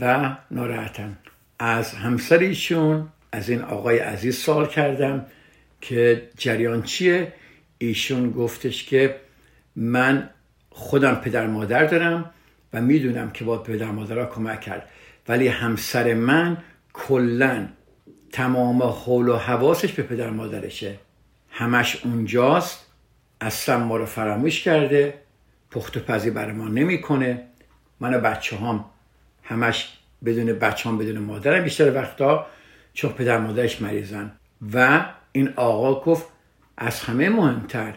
و 0.00 0.36
ناراحتم 0.50 1.16
از 1.58 1.92
همسر 1.92 2.38
ایشون 2.38 3.08
از 3.32 3.50
این 3.50 3.62
آقای 3.62 3.98
عزیز 3.98 4.36
سوال 4.36 4.66
کردم 4.66 5.26
که 5.80 6.28
جریان 6.38 6.82
چیه؟ 6.82 7.32
ایشون 7.78 8.30
گفتش 8.30 8.84
که 8.84 9.16
من 9.76 10.30
خودم 10.70 11.14
پدر 11.14 11.46
مادر 11.46 11.84
دارم 11.84 12.30
و 12.72 12.80
می‌دونم 12.80 13.30
که 13.30 13.44
با 13.44 13.58
پدر 13.58 13.90
مادرها 13.90 14.26
کمک 14.26 14.60
کرد. 14.60 14.88
ولی 15.28 15.48
همسر 15.48 16.14
من 16.14 16.56
کلا 16.92 17.68
تمام 18.32 18.82
حول 18.82 19.28
و 19.28 19.36
حواسش 19.36 19.92
به 19.92 20.02
پدر 20.02 20.30
مادرشه. 20.30 20.94
همش 21.50 22.04
اونجاست. 22.04 22.87
اصلا 23.40 23.78
ما 23.78 23.96
رو 23.96 24.06
فراموش 24.06 24.62
کرده 24.62 25.14
پخت 25.70 25.96
و 25.96 26.00
پزی 26.00 26.30
برای 26.30 26.52
ما 26.52 26.68
نمی‌کنه. 26.68 27.44
من 28.00 28.14
و 28.14 28.20
بچه 28.20 28.56
هم 28.56 28.84
همش 29.42 29.98
بدون 30.24 30.52
بچه 30.52 30.88
هم 30.88 30.98
بدون 30.98 31.18
مادرم 31.18 31.64
بیشتر 31.64 31.94
وقتا 31.94 32.46
چون 32.94 33.12
پدر 33.12 33.38
مادرش 33.38 33.82
مریضن. 33.82 34.32
و 34.74 35.06
این 35.32 35.52
آقا 35.56 36.00
گفت 36.00 36.26
از 36.76 37.00
همه 37.00 37.28
مهمتر 37.28 37.94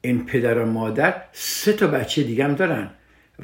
این 0.00 0.26
پدر 0.26 0.58
و 0.58 0.66
مادر 0.66 1.22
سه 1.32 1.72
تا 1.72 1.86
بچه 1.86 2.22
دیگه 2.22 2.44
هم 2.44 2.54
دارن 2.54 2.90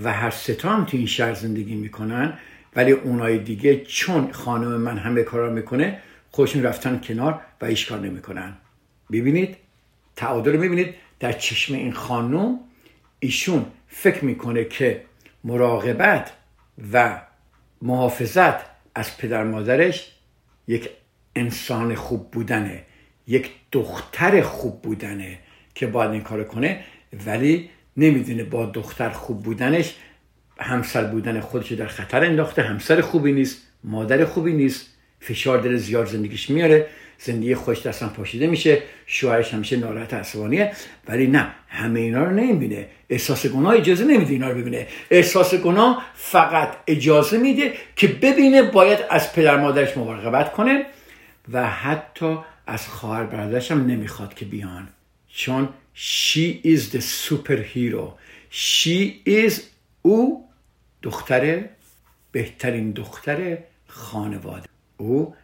و 0.03 0.13
هر 0.13 0.31
سه 0.31 0.55
تا 0.55 0.71
هم 0.71 0.85
تو 0.85 0.97
این 0.97 1.07
شهر 1.07 1.35
زندگی 1.35 1.75
می‌کنن. 1.75 2.39
ولی 2.77 2.93
اونای 2.93 3.39
دیگه 3.39 3.85
چون 3.85 4.33
خانم 4.33 4.69
من 4.69 4.99
همه 4.99 5.23
کارا 5.23 5.51
می‌کنه 5.51 5.99
خودشون 6.31 6.63
رفتن 6.63 7.01
کنار 7.05 7.41
و 7.61 7.67
هیچ 7.67 7.89
کار 7.89 8.01
نمی‌کنن. 8.01 8.53
ببینید 9.13 9.57
تعادل 10.17 10.57
می‌بینید. 10.57 10.95
در 11.23 11.33
چشم 11.33 11.75
این 11.75 11.93
خانم 11.93 12.59
ایشون 13.21 13.67
فکر 13.89 14.25
می‌کنه 14.25 14.65
که 14.65 15.05
مراقبت 15.45 16.33
و 16.93 17.21
محافظت 17.83 18.55
از 18.95 19.17
پدر 19.17 19.45
مادرش 19.45 20.13
یک 20.69 20.91
انسان 21.37 21.95
خوب 21.95 22.31
بودنه 22.31 22.83
یک 23.27 23.51
دختر 23.73 24.43
خوب 24.43 24.83
بودنه 24.83 25.39
که 25.75 25.87
باید 25.87 26.11
این 26.11 26.23
کار 26.23 26.45
کنه 26.45 26.85
ولی 27.27 27.71
نمی‌دونه 27.97 28.45
با 28.45 28.67
دختر 28.67 29.11
خوب 29.11 29.43
بودنش 29.43 29.95
همسر 30.59 31.05
بودن 31.05 31.41
خودش 31.41 31.73
در 31.73 31.87
خطر 31.87 32.25
انداخته 32.25 32.63
همسر 32.63 33.01
خوبی 33.01 33.33
نیست 33.33 33.63
مادر 33.85 34.25
خوبی 34.25 34.53
نیست 34.53 34.87
فشار 35.21 35.61
دل 35.61 35.77
زیاد 35.77 36.07
زندگیش 36.07 36.51
میاره. 36.51 36.87
زندگی 37.25 37.55
خوش 37.55 37.87
دستم 37.87 38.09
پاشیده 38.09 38.47
میشه 38.47 38.83
شوهرش 39.07 39.55
همیشه 39.55 39.77
ناراحت 39.77 40.15
عصبانیه. 40.15 40.73
ولی 41.09 41.27
نه 41.27 41.55
همه 41.69 42.01
اینا 42.01 42.25
رو 42.25 42.31
نمی‌بینه. 42.31 42.87
احساس 43.11 43.47
گناه 43.47 43.75
اجازه 43.75 44.05
نمیده 44.05 44.33
اینا 44.33 44.49
رو 44.49 44.59
ببینه. 44.59 44.87
احساس 45.11 45.55
گناه 45.55 46.07
فقط 46.15 46.77
اجازه 46.87 47.39
میده 47.39 47.73
که 47.97 48.09
ببینه 48.09 48.63
باید 48.63 48.99
از 49.11 49.33
پدر 49.33 49.61
مادرش 49.61 49.97
مراقبت 49.97 50.53
کنه 50.53 50.87
و 51.53 51.71
حتی 51.71 52.39
از 52.67 52.89
خواهر 52.89 53.25
برادرش 53.25 53.71
هم 53.71 53.87
نمی‌خواد 53.87 54.35
که 54.35 54.45
بیان. 54.45 54.89
چون 55.29 55.69
she 55.97 56.63
is 56.65 56.81
the 56.95 57.01
superhero. 57.29 58.07
she 58.51 59.29
is 59.29 59.53
او 60.03 60.49
دختر 61.03 61.65
بهترین 62.33 62.91
دختر 62.91 63.59
خانواده. 63.87 64.69
او 64.97 65.35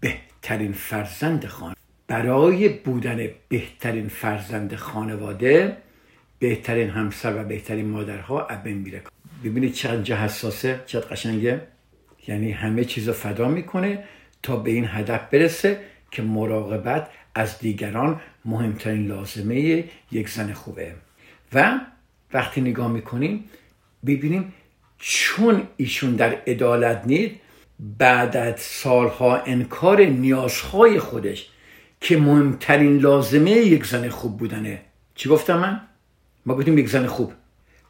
بهترین 0.00 0.29
فرزند 0.72 1.46
خانواده 1.46 1.80
برای 2.06 2.68
بودن 2.68 3.28
بهترین 3.48 4.08
فرزند 4.08 4.74
خانواده 4.74 5.76
بهترین 6.38 6.90
همسر 6.90 7.40
و 7.40 7.44
بهترین 7.44 7.86
مادرها 7.86 8.46
ابن 8.46 8.72
میره. 8.72 9.02
ببینید 9.44 9.72
چقدر 9.72 10.16
حساسه 10.16 10.80
چقدر 10.86 11.06
قشنگه. 11.06 11.60
یعنی 12.28 12.52
همه 12.52 12.84
چیز 12.84 13.08
رو 13.08 13.14
فدا 13.14 13.48
می‌کنه 13.48 14.04
تا 14.42 14.56
به 14.56 14.70
این 14.70 14.84
هدف 14.88 15.20
برسه 15.30 15.80
که 16.10 16.22
مراقبت 16.22 17.08
از 17.34 17.58
دیگران 17.58 18.20
مهمترین 18.44 19.06
لازمه 19.06 19.84
یک 20.12 20.28
زن 20.28 20.52
خوبه. 20.52 20.94
و 21.52 21.80
وقتی 22.32 22.60
نگاه 22.60 22.92
می‌کنیم 22.92 23.44
ببینیم 24.06 24.52
چون 24.98 25.62
ایشون 25.76 26.16
در 26.16 26.34
عدالت 26.46 27.02
نید 27.06 27.40
بعد 27.98 28.36
از 28.36 28.60
سالها 28.60 29.36
انکار 29.36 30.00
نیازهای 30.00 30.98
خودش 30.98 31.48
که 32.00 32.16
مهمترین 32.16 32.98
لازمه 32.98 33.50
یک 33.50 33.86
زن 33.86 34.08
خوب 34.08 34.38
بودنه. 34.38 34.80
چی 35.14 35.28
گفتم 35.28 35.58
من؟ 35.58 35.80
ما 36.46 36.54
گفتیم 36.54 36.78
یک 36.78 36.88
زن 36.88 37.06
خوب. 37.06 37.32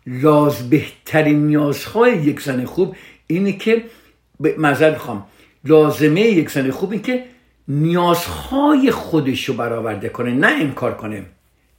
لاز 0.06 0.70
بهترین 0.70 1.46
نیازهای 1.46 2.16
یک 2.16 2.40
زن 2.40 2.64
خوب 2.64 2.96
اینه 3.26 3.52
که 3.52 3.84
مذر 4.40 4.90
می‌خوام. 4.90 5.26
لازمه 5.64 6.20
یک 6.20 6.50
زن 6.50 6.70
خوب 6.70 6.92
این 6.92 7.02
که 7.02 7.24
نیازهای 7.68 8.90
خودش 8.90 9.44
رو 9.44 9.54
برآورده 9.54 10.08
کنه 10.08 10.30
نه 10.30 10.46
انکار 10.46 10.94
کنه. 10.94 11.26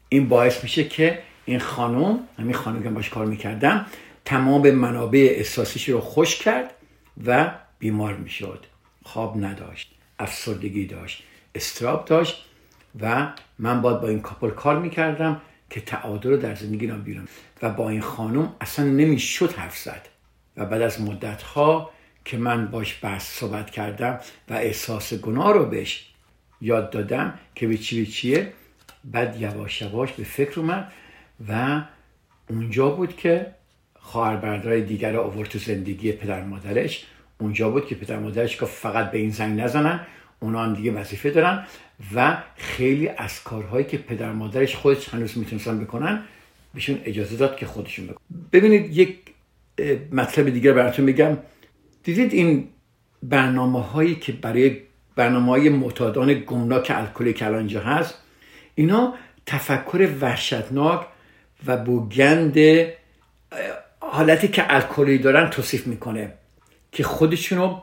این 0.09 0.29
باعث 0.29 0.63
میشه 0.63 0.83
که 0.83 1.19
این 1.45 1.59
خانم 1.59 2.19
همین 2.39 2.53
خانم 2.53 2.83
که 2.83 2.89
باش 2.89 3.09
کار 3.09 3.25
می‌کردم 3.25 3.85
تمام 4.25 4.71
منابع 4.71 5.33
احساسیش 5.37 5.89
رو 5.89 5.99
خوش 5.99 6.35
کرد 6.35 6.73
و 7.25 7.51
بیمار 7.81 8.13
می‌شد 8.13 8.65
خواب 9.03 9.45
نداشت 9.45 9.95
افسردگی 10.19 10.85
داشت 10.85 11.23
استراب 11.55 12.05
داشت 12.05 12.45
و 13.01 13.33
من 13.59 13.81
باید 13.81 14.01
با 14.01 14.07
این 14.07 14.21
کاپل 14.21 14.49
کار 14.49 14.79
می‌کردم 14.79 15.41
که 15.69 15.81
تعادل 15.81 16.29
رو 16.29 16.37
در 16.37 16.55
زندگی 16.55 16.87
را 16.87 16.95
بیرون. 16.95 17.27
و 17.61 17.69
با 17.69 17.89
این 17.89 18.01
خانم 18.01 18.55
اصلا 18.61 18.85
نمی‌شد 18.85 19.51
حرف 19.51 19.77
زد. 19.77 20.07
و 20.57 20.65
بعد 20.65 20.81
از 20.81 21.01
مدت 21.01 21.41
ها 21.41 21.91
که 22.25 22.37
من 22.37 22.67
باش 22.67 22.99
بحث 23.03 23.39
صحبت 23.39 23.69
کردم 23.69 24.19
و 24.49 24.53
احساس 24.53 25.13
گناه 25.13 25.53
رو 25.53 25.65
بهش 25.65 26.07
یاد 26.61 26.89
دادم 26.89 27.39
که 27.55 27.67
به 27.67 27.77
چی 27.77 27.99
به 27.99 28.11
چیه 28.11 28.53
بعد 29.03 29.41
یواش 29.41 29.81
یواش 29.81 30.11
به 30.11 30.23
فکر 30.23 30.59
اومد 30.59 30.91
و 31.49 31.81
اونجا 32.49 32.89
بود 32.89 33.15
که 33.15 33.55
خواهر 33.99 34.35
برادرای 34.35 34.81
دیگر 34.81 35.17
آورد 35.17 35.49
تو 35.49 35.59
زندگی 35.59 36.11
پدر 36.11 36.43
مادرش. 36.43 37.05
اونجا 37.41 37.69
بود 37.69 37.87
که 37.87 37.95
پدر 37.95 38.19
مادرش 38.19 38.57
که 38.57 38.65
فقط 38.65 39.11
به 39.11 39.17
این 39.17 39.29
زنگ 39.29 39.59
نزنن 39.61 39.99
اونا 40.39 40.63
هم 40.63 40.73
دیگه 40.73 40.91
وظیفه 40.91 41.29
دارن 41.29 41.65
و 42.15 42.37
خیلی 42.55 43.07
از 43.07 43.43
کارهایی 43.43 43.85
که 43.85 43.97
پدر 43.97 44.31
مادرش 44.31 44.75
خودش 44.75 45.09
هنوز 45.09 45.37
می‌تونستن 45.37 45.79
بکنن 45.79 46.23
بهشون 46.73 47.01
اجازه 47.05 47.35
داد 47.35 47.57
که 47.57 47.65
خودشون 47.65 48.05
بکنن. 48.05 48.17
ببینید 48.51 48.97
یک 48.97 49.17
مطلب 50.11 50.49
دیگر 50.49 50.73
براتون 50.73 51.05
میگم. 51.05 51.37
دیدید 52.03 52.33
این 52.33 52.67
برنامه 53.23 53.83
هایی 53.83 54.15
که 54.15 54.31
برای 54.31 54.77
برنامه 55.15 55.51
های 55.51 55.69
معتادان 55.69 56.33
گمناک 56.33 56.91
الکلی 56.95 57.33
که 57.33 57.45
الان 57.45 57.69
هست 57.69 58.17
اینا 58.75 59.13
تفکر 59.45 60.09
وحشتناک 60.21 61.07
و 61.65 61.77
بوگند 61.77 62.57
حالتی 63.99 64.47
که 64.47 64.75
الکلی 64.75 65.17
دارن 65.17 65.49
توصیف 65.49 65.87
می‌کنه. 65.87 66.33
که 66.91 67.03
خودشونو 67.03 67.81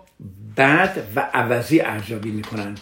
بد 0.57 0.97
و 1.17 1.31
عوضی 1.35 1.81
ارزیابی 1.81 2.31
می‌کنن. 2.31 2.75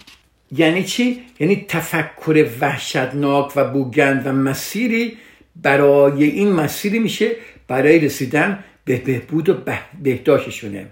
یعنی 0.52 0.84
چی؟ 0.84 1.22
یعنی 1.40 1.64
تفکر 1.68 2.48
وحشتناک 2.60 3.52
و 3.56 3.64
بوگند 3.64 4.26
و 4.26 4.32
مسیری 4.32 5.16
برای 5.56 6.24
این 6.24 6.52
مسیری 6.52 6.98
میشه 6.98 7.30
برای 7.68 7.98
رسیدن 7.98 8.64
به 8.84 8.96
بهبود 8.96 9.48
و 9.48 9.54
بهداشتشونه. 10.02 10.86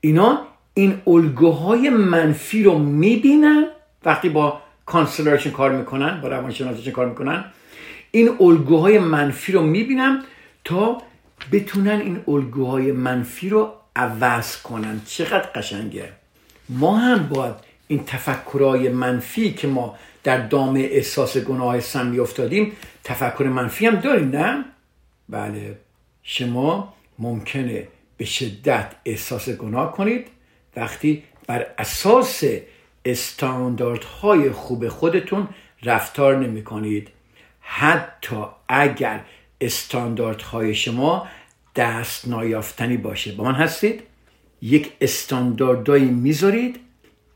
اینا 0.00 0.46
این 0.74 0.94
الگوهای 1.06 1.90
منفی 1.90 2.62
رو 2.62 2.78
می‌بینن 2.78 3.66
وقتی 4.04 4.28
با 4.28 4.60
کانسلرشن 4.86 5.50
کار 5.50 5.72
می‌کنن 5.72 6.20
با 6.20 6.28
روانشناسیشون 6.28 6.92
کار 6.92 7.08
می‌کنن؟ 7.08 7.44
این 8.10 8.30
الگوهای 8.40 8.98
منفی 8.98 9.52
رو 9.52 9.62
می‌بینن 9.62 10.22
تا 10.64 11.02
بتونن 11.52 12.00
این 12.00 12.20
الگوهای 12.28 12.92
منفی 12.92 13.48
رو 13.48 13.72
عوض 13.96 14.56
کنن. 14.56 15.00
چقدر 15.06 15.48
قشنگه. 15.54 16.12
ما 16.68 16.96
هم 16.96 17.28
باید 17.28 17.54
این 17.88 18.04
تفکرهای 18.04 18.88
منفی 18.88 19.52
که 19.52 19.66
ما 19.66 19.98
در 20.24 20.46
دام 20.46 20.76
احساس 20.76 21.36
گناه 21.36 21.80
سمی 21.80 22.18
افتادیم 22.18 22.72
تفکر 23.04 23.44
منفی 23.44 23.86
هم 23.86 23.96
داریم 23.96 24.28
نه؟ 24.28 24.64
بله. 25.28 25.78
شما 26.22 26.94
ممکنه 27.18 27.88
به 28.16 28.24
شدت 28.24 28.92
احساس 29.04 29.48
گناه 29.48 29.92
کنید. 29.92 30.26
وقتی 30.76 31.22
بر 31.46 31.66
اساس 31.78 32.44
استانداردهای 33.04 34.50
خوب 34.50 34.88
خودتون 34.88 35.48
رفتار 35.82 36.36
نمی 36.36 36.64
کنید 36.64 37.08
حتی 37.60 38.36
اگر 38.68 39.20
استانداردهای 39.60 40.74
شما 40.74 41.28
دست 41.76 42.28
نایافتنی 42.28 42.96
باشه. 42.96 43.32
با 43.32 43.44
من 43.44 43.54
هستید. 43.54 44.02
یک 44.62 44.92
استانداردایی 45.00 46.04
می‌ذارید 46.04 46.80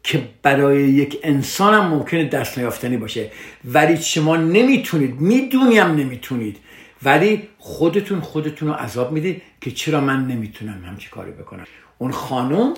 که 0.02 0.28
برای 0.42 0.82
یک 0.82 1.20
انسان 1.22 1.74
هم 1.74 1.86
ممکنه 1.86 2.24
دست 2.24 2.58
نیافتنی 2.58 2.96
باشه. 2.96 3.30
ولی 3.64 3.96
شما 3.96 4.36
نمی‌تونید 4.36 5.20
می‌دونیم 5.20 5.84
نمی‌تونید. 5.84 6.58
ولی 7.02 7.48
خودتون 7.58 8.20
خودتون 8.20 8.68
رو 8.68 8.74
عذاب 8.74 9.12
می‌دید 9.12 9.42
که 9.60 9.70
چرا 9.70 10.00
من 10.00 10.26
نمی‌تونم 10.26 10.84
همچی 10.84 11.08
کاری 11.08 11.30
بکنم. 11.30 11.66
اون 11.98 12.12
خانم 12.12 12.74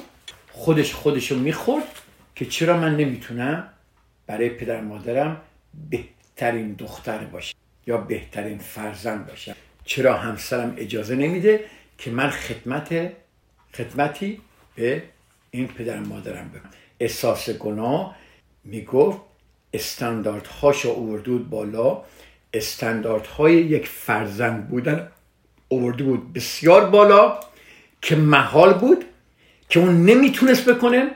خودش 0.53 0.95
خودش 0.95 1.31
رو 1.31 1.39
می‌خورد 1.39 1.85
که 2.35 2.45
چرا 2.45 2.77
من 2.77 2.97
نمی‌تونم 2.97 3.69
برای 4.27 4.49
پدر 4.49 4.81
مادرم 4.81 5.37
بهترین 5.91 6.73
دختر 6.73 7.19
باشه 7.19 7.55
یا 7.87 7.97
بهترین 7.97 8.59
فرزند 8.59 9.27
باشم. 9.27 9.55
چرا 9.87 10.17
همسرم 10.17 10.75
اجازه 10.77 11.15
نمیده 11.15 11.65
که 11.99 12.11
من 12.11 12.31
خدمت 12.31 13.13
خدمتی 13.75 14.41
به 14.75 15.03
این 15.51 15.67
پدر 15.69 15.99
مادرم 15.99 16.49
بکنم 16.49 16.71
احساس 17.01 17.51
گناه 17.51 18.17
می‌گفت 18.65 19.21
استانداردهاش 19.75 20.87
اووردود 20.87 21.51
بالا. 21.51 22.03
استانداردهای 22.55 23.55
یک 23.55 23.89
فرزند 23.89 24.69
بودن 24.69 25.09
اوورده 25.69 26.05
بود 26.05 26.33
بسیار 26.33 26.91
بالا 26.91 27.41
که 28.03 28.17
محال 28.17 28.75
بود 28.75 29.05
که 29.69 29.81
اون 29.81 30.05
نمی‌تونست 30.05 30.69
بکنه. 30.69 31.11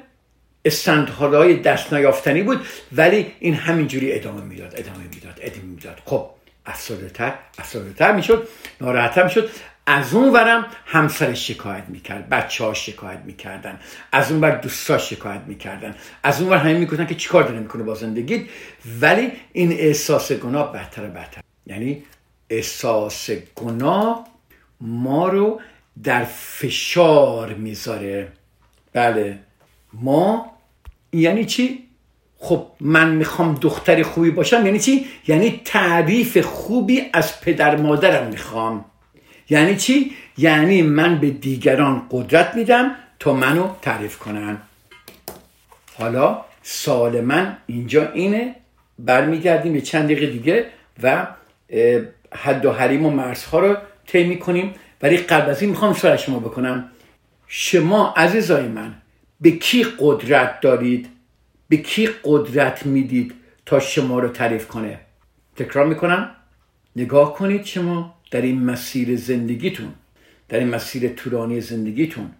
استانداردهای 0.64 1.56
دست 1.56 1.92
نیافتنی 1.92 2.42
بود 2.42 2.66
ولی 2.92 3.26
این 3.40 3.54
همینجوری 3.54 4.12
ادامه 4.12 4.44
می‌داد 4.44 4.74
ادامه 4.76 5.04
می‌داد 5.14 5.38
ادامه 5.40 5.64
می‌داد. 5.64 6.02
خب 6.04 6.30
افسرده 6.66 7.08
تر 7.08 7.34
افسرده 7.58 7.92
تر 7.92 8.12
می‌شد 8.12 8.48
ناراحتر 8.80 9.24
می‌شد. 9.24 9.50
از 9.86 10.14
اون 10.14 10.32
ورم 10.32 10.66
همسرش 10.86 11.48
شکایت 11.48 11.84
می‌کرد 11.88 12.28
بچه 12.28 12.64
ها 12.64 12.74
شکایت 12.74 13.18
می‌کردن 13.18 13.80
از 14.12 14.32
اون 14.32 14.40
ور 14.40 14.50
دوستا 14.50 14.98
شکایت 14.98 15.40
می‌کردن 15.46 15.94
از 16.22 16.40
اون 16.40 16.50
ور 16.50 16.56
همین 16.56 16.76
می‌گفتن 16.76 17.06
که 17.06 17.14
چیکار 17.14 17.44
داره 17.44 17.60
می‌کنه 17.60 17.82
با 17.82 17.94
زندگیت. 17.94 18.40
ولی 19.00 19.32
این 19.52 19.72
احساس 19.72 20.32
گناه 20.32 20.72
بدتر 20.72 21.06
بدتر. 21.06 21.40
یعنی 21.66 22.02
احساس 22.50 23.30
گناه 23.30 24.26
ما 24.80 25.28
رو 25.28 25.60
در 26.02 26.24
فشار 26.24 27.54
می‌ذاره. 27.54 28.32
بله. 28.92 29.38
ما 29.92 30.56
یعنی 31.12 31.44
چی؟ 31.44 31.89
خب 32.42 32.66
من 32.80 33.10
می‌خوام 33.10 33.54
دختر 33.54 34.02
خوبی 34.02 34.30
باشم 34.30 34.66
یعنی 34.66 34.78
چی؟ 34.78 35.06
یعنی 35.28 35.60
تعریف 35.64 36.38
خوبی 36.38 37.02
از 37.12 37.40
پدر 37.40 37.76
مادرم 37.76 38.26
می‌خوام. 38.26 38.84
یعنی 39.50 39.76
چی؟ 39.76 40.12
یعنی 40.38 40.82
من 40.82 41.18
به 41.18 41.30
دیگران 41.30 42.02
قدرت 42.10 42.54
میدم 42.54 42.90
تا 43.18 43.32
منو 43.32 43.68
تعریف 43.82 44.18
کنن. 44.18 44.58
حالا 45.98 46.44
سال 46.62 47.20
من 47.20 47.56
اینجا 47.66 48.12
اینه 48.12 48.54
برمیگردیم 48.98 49.72
به 49.72 49.80
چند 49.80 50.04
دقیقه 50.04 50.26
دیگه 50.26 50.66
و 51.02 51.26
حد 52.32 52.66
و 52.66 52.72
حریم 52.72 53.06
و 53.06 53.10
مرزها 53.10 53.58
رو 53.58 53.76
طی 54.06 54.24
می‌کنیم. 54.24 54.74
ولی 55.02 55.16
قبل 55.16 55.50
از 55.50 55.60
این 55.62 55.70
می‌خوام 55.70 55.92
سوال 55.94 56.16
شما 56.16 56.38
بکنم. 56.38 56.90
شما 57.46 58.14
عزیزای 58.16 58.68
من 58.68 58.94
به 59.40 59.50
کی 59.50 59.86
قدرت 59.98 60.60
دارید؟ 60.60 61.08
به 61.70 61.76
کی 61.76 62.08
قدرت 62.24 62.86
می‌دید 62.86 63.34
تا 63.66 63.80
شما 63.80 64.18
رو 64.18 64.28
تعریف 64.28 64.68
کنه 64.68 65.00
تکرار 65.56 65.86
می‌کنم 65.86 66.30
نگاه 66.96 67.34
کنید 67.34 67.64
شما 67.64 68.14
در 68.30 68.40
این 68.40 68.64
مسیر 68.64 69.16
زندگیتون 69.16 69.94
در 70.48 70.58
این 70.58 70.68
مسیر 70.68 71.08
طولانی 71.08 71.60
زندگیتون 71.60 72.30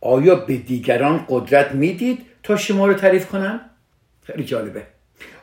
آیا 0.00 0.34
به 0.34 0.56
دیگران 0.56 1.26
قدرت 1.28 1.72
می‌دید 1.72 2.18
تا 2.42 2.56
شما 2.56 2.86
رو 2.86 2.94
تعریف 2.94 3.26
کنن؟ 3.26 3.60
خیلی 4.22 4.44
جالبه 4.44 4.82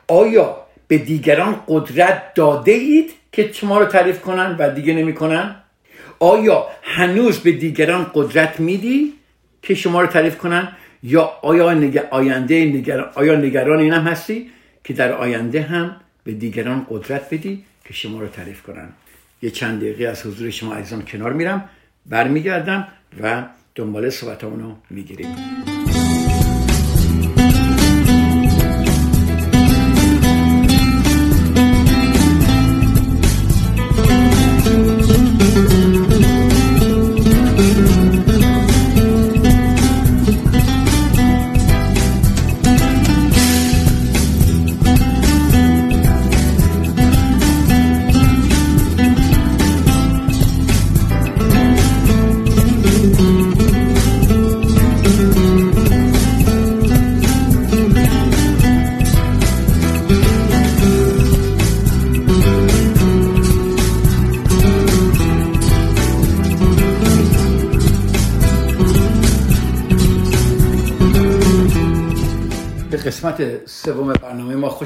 آیا 0.08 0.56
به 0.88 0.98
دیگران 0.98 1.60
قدرت 1.68 2.34
داده 2.34 2.72
اید 2.72 3.10
که 3.32 3.52
شما 3.52 3.78
رو 3.78 3.84
تعریف 3.84 4.20
کنن 4.20 4.56
و 4.58 4.70
دیگه 4.70 4.94
نمی‌کنن؟ 4.94 5.56
آیا 6.18 6.66
هنوز 6.82 7.38
به 7.38 7.52
دیگران 7.52 8.10
قدرت 8.14 8.60
میدی 8.60 9.12
که 9.62 9.74
شما 9.74 10.00
رو 10.00 10.06
تعریف 10.06 10.38
کنن 10.38 10.76
یا 11.04 11.22
آیا 11.42 11.64
آینده 12.10 12.64
نگران 12.64 13.10
آیا 13.14 13.36
نگران 13.36 13.78
این 13.78 13.92
هم 13.92 14.02
هستی 14.02 14.50
که 14.84 14.92
در 14.92 15.12
آینده 15.12 15.62
هم 15.62 15.96
به 16.24 16.32
دیگران 16.32 16.86
قدرت 16.90 17.34
بدی 17.34 17.64
که 17.84 17.94
شما 17.94 18.20
رو 18.20 18.26
تعریف 18.26 18.62
کنن. 18.62 18.88
یه 19.42 19.50
چند 19.50 19.80
دقیقه 19.80 20.04
از 20.04 20.26
حضور 20.26 20.50
شما 20.50 20.74
عزیزان 20.74 21.02
کنار 21.02 21.32
میرم 21.32 21.68
برمیگردم 22.06 22.88
و 23.22 23.44
دنبال 23.74 24.10
صحبتامونو 24.10 24.74
می‌گیریم. 24.90 25.73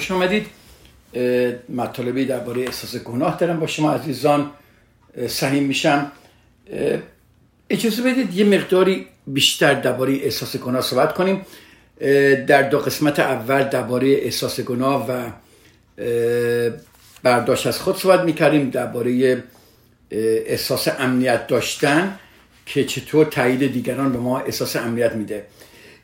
خوش 0.08 0.16
آمدید. 0.16 0.46
مطالبی 1.68 2.24
درباره 2.24 2.62
احساس 2.62 2.96
گناه 2.96 3.38
دارم 3.38 3.60
با 3.60 3.66
شما 3.66 3.92
عزیزان. 3.92 4.50
سهیم 5.28 5.62
میشم. 5.62 6.12
اجازه 7.70 8.02
بدید 8.02 8.34
یه 8.34 8.44
مقداری 8.44 9.06
بیشتر 9.26 9.74
درباره 9.74 10.12
احساس 10.12 10.56
گناه 10.56 10.82
صحبت 10.82 11.14
کنیم. 11.14 11.46
در 12.46 12.62
دو 12.62 12.78
قسمت 12.78 13.20
اول 13.20 13.62
درباره 13.62 14.08
احساس 14.08 14.60
گناه 14.60 15.10
و 15.10 15.30
برداشت 17.22 17.66
از 17.66 17.78
خود 17.78 17.96
صحبت 17.96 18.20
می‌کردیم. 18.20 18.70
درباره 18.70 19.42
احساس 20.10 20.88
امنیت 20.88 21.46
داشتن 21.46 22.18
که 22.66 22.84
چطور 22.84 23.26
تایید 23.26 23.72
دیگران 23.72 24.12
به 24.12 24.18
ما 24.18 24.40
احساس 24.40 24.76
امنیت 24.76 25.12
میده. 25.12 25.46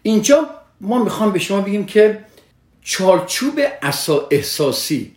اینجا 0.03 0.51
ما 0.81 1.05
می‌خوام 1.05 1.33
به 1.33 1.39
شما 1.39 1.61
بگیم 1.61 1.87
که 1.87 2.19
چارچوب 2.85 3.61
احساسی. 4.31 5.13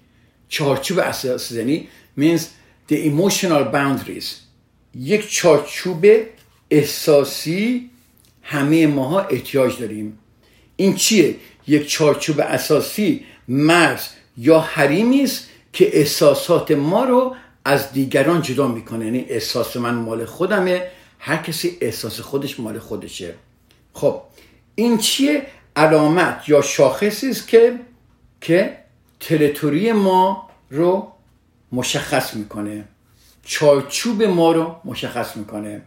چارچوب 0.49 0.99
احساسی 0.99 1.55
یعنی 1.57 1.87
means 2.19 2.41
the 2.89 2.95
emotional 2.95 3.73
boundaries. 3.73 4.25
یک 4.95 5.31
چارچوب 5.31 6.05
احساسی 6.71 7.89
همه 8.41 8.87
ماها 8.87 9.19
احتیاج 9.21 9.79
داریم. 9.79 10.19
این 10.75 10.95
چیه؟ 10.95 11.35
یک 11.67 11.87
چارچوب 11.87 12.39
اساسی 12.39 13.25
مرز 13.47 14.07
یا 14.37 14.59
حریمی 14.59 15.23
است 15.23 15.47
که 15.73 15.97
احساسات 15.97 16.71
ما 16.71 17.03
رو 17.03 17.35
از 17.65 17.91
دیگران 17.93 18.41
جدا 18.41 18.67
می‌کنه. 18.67 19.05
یعنی 19.05 19.25
احساس 19.29 19.77
من 19.77 19.93
مال 19.93 20.25
خودمه 20.25 20.87
هر 21.19 21.37
کسی 21.37 21.77
احساس 21.81 22.19
خودش 22.19 22.59
مال 22.59 22.79
خودشه. 22.79 23.33
خب 23.93 24.21
این 24.75 24.97
چیه؟ 24.97 25.47
علامت 25.77 26.49
یا 26.49 26.61
شاخصی 26.61 27.29
است 27.29 27.47
که 27.47 27.79
که 28.41 28.77
تریتوری 29.19 29.91
ما 29.91 30.49
رو 30.69 31.11
مشخص 31.71 32.33
می‌کنه. 32.33 32.83
چارچوب 33.43 34.23
ما 34.23 34.51
رو 34.51 34.75
مشخص 34.85 35.37
می‌کنه. 35.37 35.81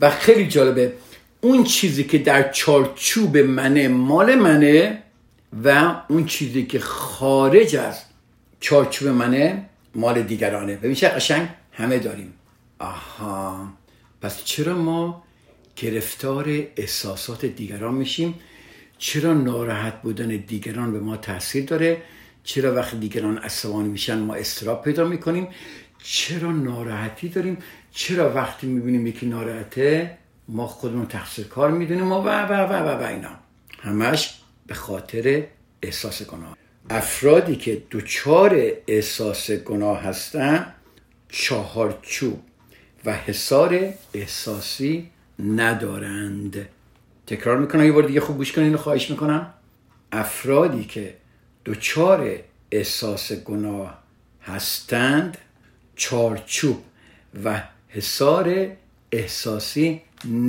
و 0.00 0.10
خیلی 0.10 0.46
جالبه 0.48 0.92
اون 1.40 1.64
چیزی 1.64 2.04
که 2.04 2.18
در 2.18 2.50
چارچوب 2.52 3.38
منه 3.38 3.88
مال 3.88 4.34
منه 4.34 5.02
و 5.64 5.94
اون 6.08 6.26
چیزی 6.26 6.66
که 6.66 6.78
خارج 6.80 7.76
از 7.76 8.02
چارچوب 8.60 9.08
منه 9.08 9.68
مال 9.94 10.22
دیگرانه. 10.22 10.76
ببین 10.76 10.94
چه 10.94 11.08
قشنگ 11.08 11.48
همه 11.72 11.98
داریم. 11.98 12.32
آها. 12.78 13.66
پس 14.22 14.44
چرا 14.44 14.74
ما 14.78 15.22
گرفتار 15.76 16.48
احساسات 16.76 17.44
دیگران 17.44 17.94
میشیم؟ 17.94 18.34
چرا 19.02 19.34
ناراحت 19.34 20.02
بودن 20.02 20.28
دیگران 20.28 20.92
به 20.92 21.00
ما 21.00 21.16
تاثیر 21.16 21.64
داره؟ 21.64 22.02
چرا 22.44 22.74
وقتی 22.74 22.98
دیگران 22.98 23.38
عصبانی 23.38 23.88
میشن 23.88 24.18
ما 24.18 24.34
استراب 24.34 24.82
پیدا 24.82 25.04
می‌کنیم؟ 25.04 25.48
چرا 26.02 26.52
ناراحتی 26.52 27.28
داریم؟ 27.28 27.58
چرا 27.92 28.34
وقتی 28.34 28.66
می‌بینیم 28.66 29.06
یکی 29.06 29.26
ناراحته 29.26 30.18
ما 30.48 30.66
خودمون 30.66 31.06
تقصیر 31.06 31.46
کار 31.46 31.70
می‌دونیم 31.70 32.12
و 32.12 32.14
و 32.14 32.28
و 32.28 32.52
و 32.52 32.72
و, 32.72 33.02
و 33.02 33.06
اینا. 33.06 33.28
همش 33.80 34.40
به 34.66 34.74
خاطر 34.74 35.44
احساس 35.82 36.22
گناه. 36.22 36.56
افرادی 36.90 37.56
که 37.56 37.82
دچار 37.90 38.62
احساس 38.86 39.50
گناه 39.50 40.02
هستن 40.02 40.74
چهارچوب 41.28 42.40
و 43.04 43.12
حسار 43.12 43.92
احساسی 44.14 45.10
ندارند. 45.38 46.68
تکرار 47.26 47.58
می‌کنم 47.58 47.84
یه 47.84 47.92
بار 47.92 48.02
دیگه 48.02 48.20
خوب 48.20 48.36
گوش 48.36 48.52
کنین 48.52 48.76
خواهش 48.76 49.10
می‌کنم. 49.10 49.54
افرادی 50.12 50.84
که 50.84 51.14
دچار 51.64 52.36
احساس 52.70 53.32
گناه 53.32 54.02
هستند 54.42 55.38
چارچوب 55.96 56.82
و 57.44 57.62
حسار 57.88 58.66
احساسی 59.12 60.00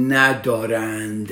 ندارند. 0.08 1.30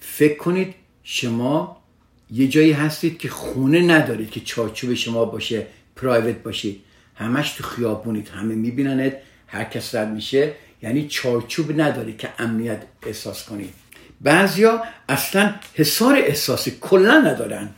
فکر 0.00 0.36
کنید 0.36 0.74
شما 1.02 1.82
یه 2.30 2.48
جایی 2.48 2.72
هستید 2.72 3.18
که 3.18 3.28
خونه 3.28 3.80
ندارید 3.80 4.30
که 4.30 4.40
چارچوب 4.40 4.94
شما 4.94 5.24
باشه 5.24 5.66
پرایوت 5.96 6.36
باشید 6.36 6.80
همش 7.14 7.52
تو 7.52 7.64
خیابونید 7.64 8.28
همه 8.28 8.54
میبیننت 8.54 9.16
هر 9.46 9.64
کس 9.64 9.94
رد 9.94 10.08
میشه. 10.08 10.52
یعنی 10.82 11.08
چارچوب 11.08 11.80
نداری 11.80 12.16
که 12.16 12.28
امنیت 12.38 12.82
احساس 13.02 13.44
کنید 13.44 13.74
بعضیا 14.20 14.82
اصلا 15.08 15.54
حسار 15.74 16.16
احساسی 16.16 16.78
کلا 16.80 17.20
ندارن. 17.20 17.68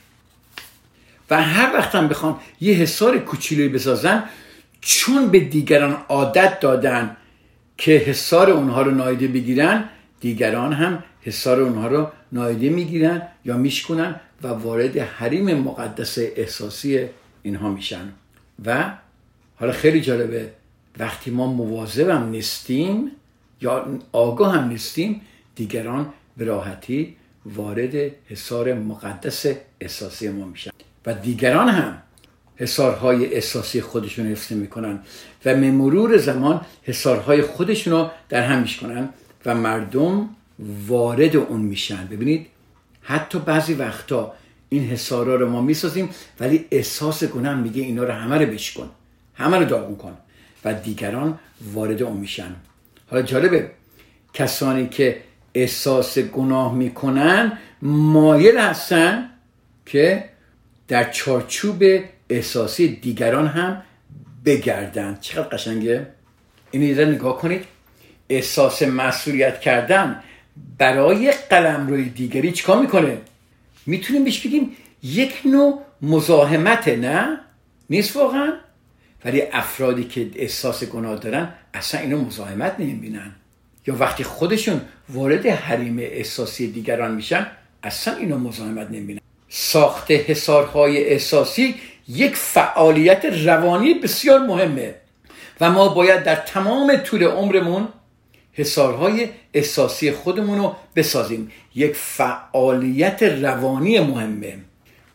و 1.31 1.43
هر 1.43 1.75
وقت 1.75 1.95
هم 1.95 2.09
بخوان 2.09 2.37
یه 2.61 2.75
حسار 2.75 3.19
کوچیلی 3.19 3.69
بسازن 3.69 4.25
چون 4.81 5.29
به 5.29 5.41
دیگران 5.41 5.97
عادت 6.09 6.61
دادن 6.61 7.17
که 7.77 7.93
حسار 7.93 8.51
اونها 8.51 8.83
رو 8.83 8.91
نایده 8.91 9.29
بگیرن 9.29 9.85
دیگران 10.21 10.73
هم 10.73 11.03
حسار 11.23 11.61
اونها 11.61 11.89
رو 11.89 12.11
نایده 12.33 12.69
می‌گیرن 12.69 13.23
یا 13.45 13.57
میشکنن 13.57 14.21
و 14.43 14.49
وارد 14.49 14.99
حریم 14.99 15.55
مقدس 15.55 16.19
احساسی 16.19 17.07
اینها 17.43 17.69
میشن. 17.69 18.13
و 18.65 18.93
حالا 19.57 19.73
خیلی 19.73 20.01
جالبه 20.01 20.53
وقتی 20.99 21.31
ما 21.31 21.47
مواظبم 21.47 22.29
نیستیم 22.29 23.11
یا 23.61 23.99
آگاه 24.13 24.55
هم 24.55 24.69
نیستیم 24.69 25.21
دیگران 25.55 26.13
به 26.37 26.45
راحتی 26.45 27.17
وارد 27.47 27.95
حسار 28.27 28.75
مقدس 28.75 29.47
احساسی 29.81 30.29
ما 30.29 30.45
میشن. 30.45 30.71
و 31.07 31.15
دیگران 31.15 31.69
هم 31.69 32.03
حسارهای 32.57 33.35
احساسی 33.35 33.81
خودشون 33.81 34.27
حفظ 34.27 34.53
می‌کنن 34.53 34.99
و 35.45 35.55
به 35.55 35.71
مرور 35.71 36.17
زمان 36.17 36.61
حسارهای 36.83 37.43
خودشون 37.43 37.93
رو 37.93 38.11
در 38.29 38.43
هم 38.43 38.63
میشکنن 38.63 39.09
و 39.47 39.55
مردم 39.55 40.29
وارد 40.87 41.37
اون 41.37 41.61
میشن. 41.61 42.07
ببینید 42.07 42.47
حتی 43.03 43.39
بعضی 43.39 43.75
وقتا 43.75 44.33
این 44.69 44.85
حسارا 44.85 45.35
رو 45.35 45.49
ما 45.49 45.61
می‌سازیم 45.61 46.11
ولی 46.41 46.67
احساس 46.71 47.25
گناه 47.25 47.55
میگه 47.55 47.83
اینا 47.83 48.05
رو 48.05 48.13
همه 48.13 48.39
رو 48.39 48.47
بشکن 48.47 48.91
همه 49.35 49.57
رو 49.57 49.65
داغون 49.65 49.97
کن 49.97 50.17
و 50.65 50.75
دیگران 50.75 51.39
وارد 51.73 52.03
اون 52.03 52.17
میشن. 52.17 52.57
حالا 53.11 53.23
جالبه 53.23 53.71
کسانی 54.35 54.89
که 54.89 55.23
احساس 55.55 56.19
گناه 56.19 56.75
می‌کنن 56.75 57.59
مایل 57.83 58.59
هستن 58.59 59.31
که 59.87 60.25
در 60.89 61.11
چارچوب 61.11 61.83
احساسی 62.31 62.89
دیگران 62.89 63.47
هم 63.47 63.83
بگردن. 64.45 65.19
چقدر 65.21 65.49
قشنگه؟ 65.49 66.07
این 66.71 66.99
رو 66.99 67.05
نگاه 67.05 67.39
کنید. 67.39 67.65
احساس 68.29 68.83
مسئولیت 68.83 69.61
کردن 69.61 70.23
برای 70.79 71.33
قلم 71.51 71.87
روی 71.89 72.05
دیگری 72.05 72.53
چیکار 72.53 72.81
می‌کنه؟ 72.81 73.19
می‌تونیم 73.87 74.25
بهش 74.25 74.47
بگیم 74.47 74.77
یک 75.03 75.43
نوع 75.45 75.83
مزاحمته 76.03 76.97
نه؟ 76.97 77.41
نیست 77.91 78.17
واقعا؟ 78.17 78.53
ولی 79.25 79.43
افرادی 79.53 80.05
که 80.05 80.31
احساس 80.35 80.85
گناه 80.85 81.17
دارن 81.17 81.49
اصلا 81.75 82.01
اینو 82.01 82.25
مزاحمت 82.25 82.75
نمی‌بینن. 82.79 83.33
یا 83.87 83.97
وقتی 83.97 84.25
خودشون 84.25 84.81
وارد 85.09 85.47
حریم 85.47 85.99
احساسی 85.99 86.73
دیگران 86.73 87.15
میشن 87.15 87.47
اصلا 87.83 88.17
اینو 88.17 88.39
مزاحمت 88.39 88.91
نمی‌بینن. 88.91 89.21
ساخت 89.49 90.11
حسارهای 90.11 91.05
احساسی 91.05 91.75
یک 92.09 92.37
فعالیت 92.37 93.25
روانی 93.25 93.95
بسیار 93.95 94.41
مهمه 94.41 94.95
و 95.61 95.71
ما 95.71 95.89
باید 95.89 96.23
در 96.23 96.35
تمام 96.35 96.97
طول 96.97 97.25
عمرمون 97.25 97.89
حسارهای 98.53 99.29
احساسی 99.55 100.13
خودمون 100.13 100.59
رو 100.59 100.77
بسازیم. 100.97 101.51
یک 101.75 101.93
فعالیت 101.95 103.23
روانی 103.23 104.01
مهمه. 104.01 104.59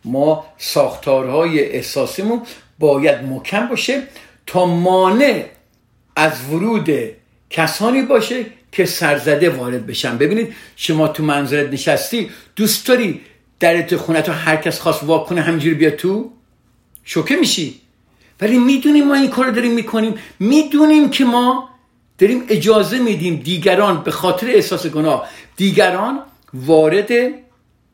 ما 0.06 0.46
ساختارهای 0.58 1.72
احساسیمون 1.72 2.42
باید 2.80 3.24
مکم 3.24 3.68
باشه 3.68 4.04
تا 4.46 4.66
مانع 4.66 5.46
از 6.16 6.50
ورود 6.50 6.90
کسانی 7.50 8.02
باشه 8.02 8.46
که 8.72 8.86
سرزده 8.86 9.50
وارد 9.50 9.88
بشن. 9.88 10.18
ببینید 10.18 10.54
شما 10.76 11.08
تو 11.08 11.24
منظرت 11.24 11.74
نشستی 11.74 12.30
دوست 12.56 12.88
داری 12.88 13.22
درت 13.60 13.96
خونه 13.96 14.22
تو 14.22 14.32
هر 14.32 14.56
کس 14.56 14.80
خواست 14.80 15.04
واکنه 15.04 15.42
همینجوری 15.42 15.76
بیا 15.76 15.92
تو؟ 15.92 16.32
شوکه 17.04 17.36
میشی. 17.36 17.82
ولی 18.42 18.58
می‌دونیم 18.58 19.08
ما 19.08 19.14
این 19.14 19.30
کار 19.30 19.52
داریم 19.52 19.74
می‌کنیم. 19.74 20.16
می‌دونیم 20.40 21.10
که 21.10 21.26
ما 21.26 21.70
داریم 22.18 22.44
اجازه 22.50 23.00
میدیم 23.00 23.36
دیگران 23.36 24.04
به 24.04 24.12
خاطر 24.12 24.48
احساس 24.48 24.88
گناه 24.88 25.30
دیگران 25.56 26.20
وارد 26.54 27.12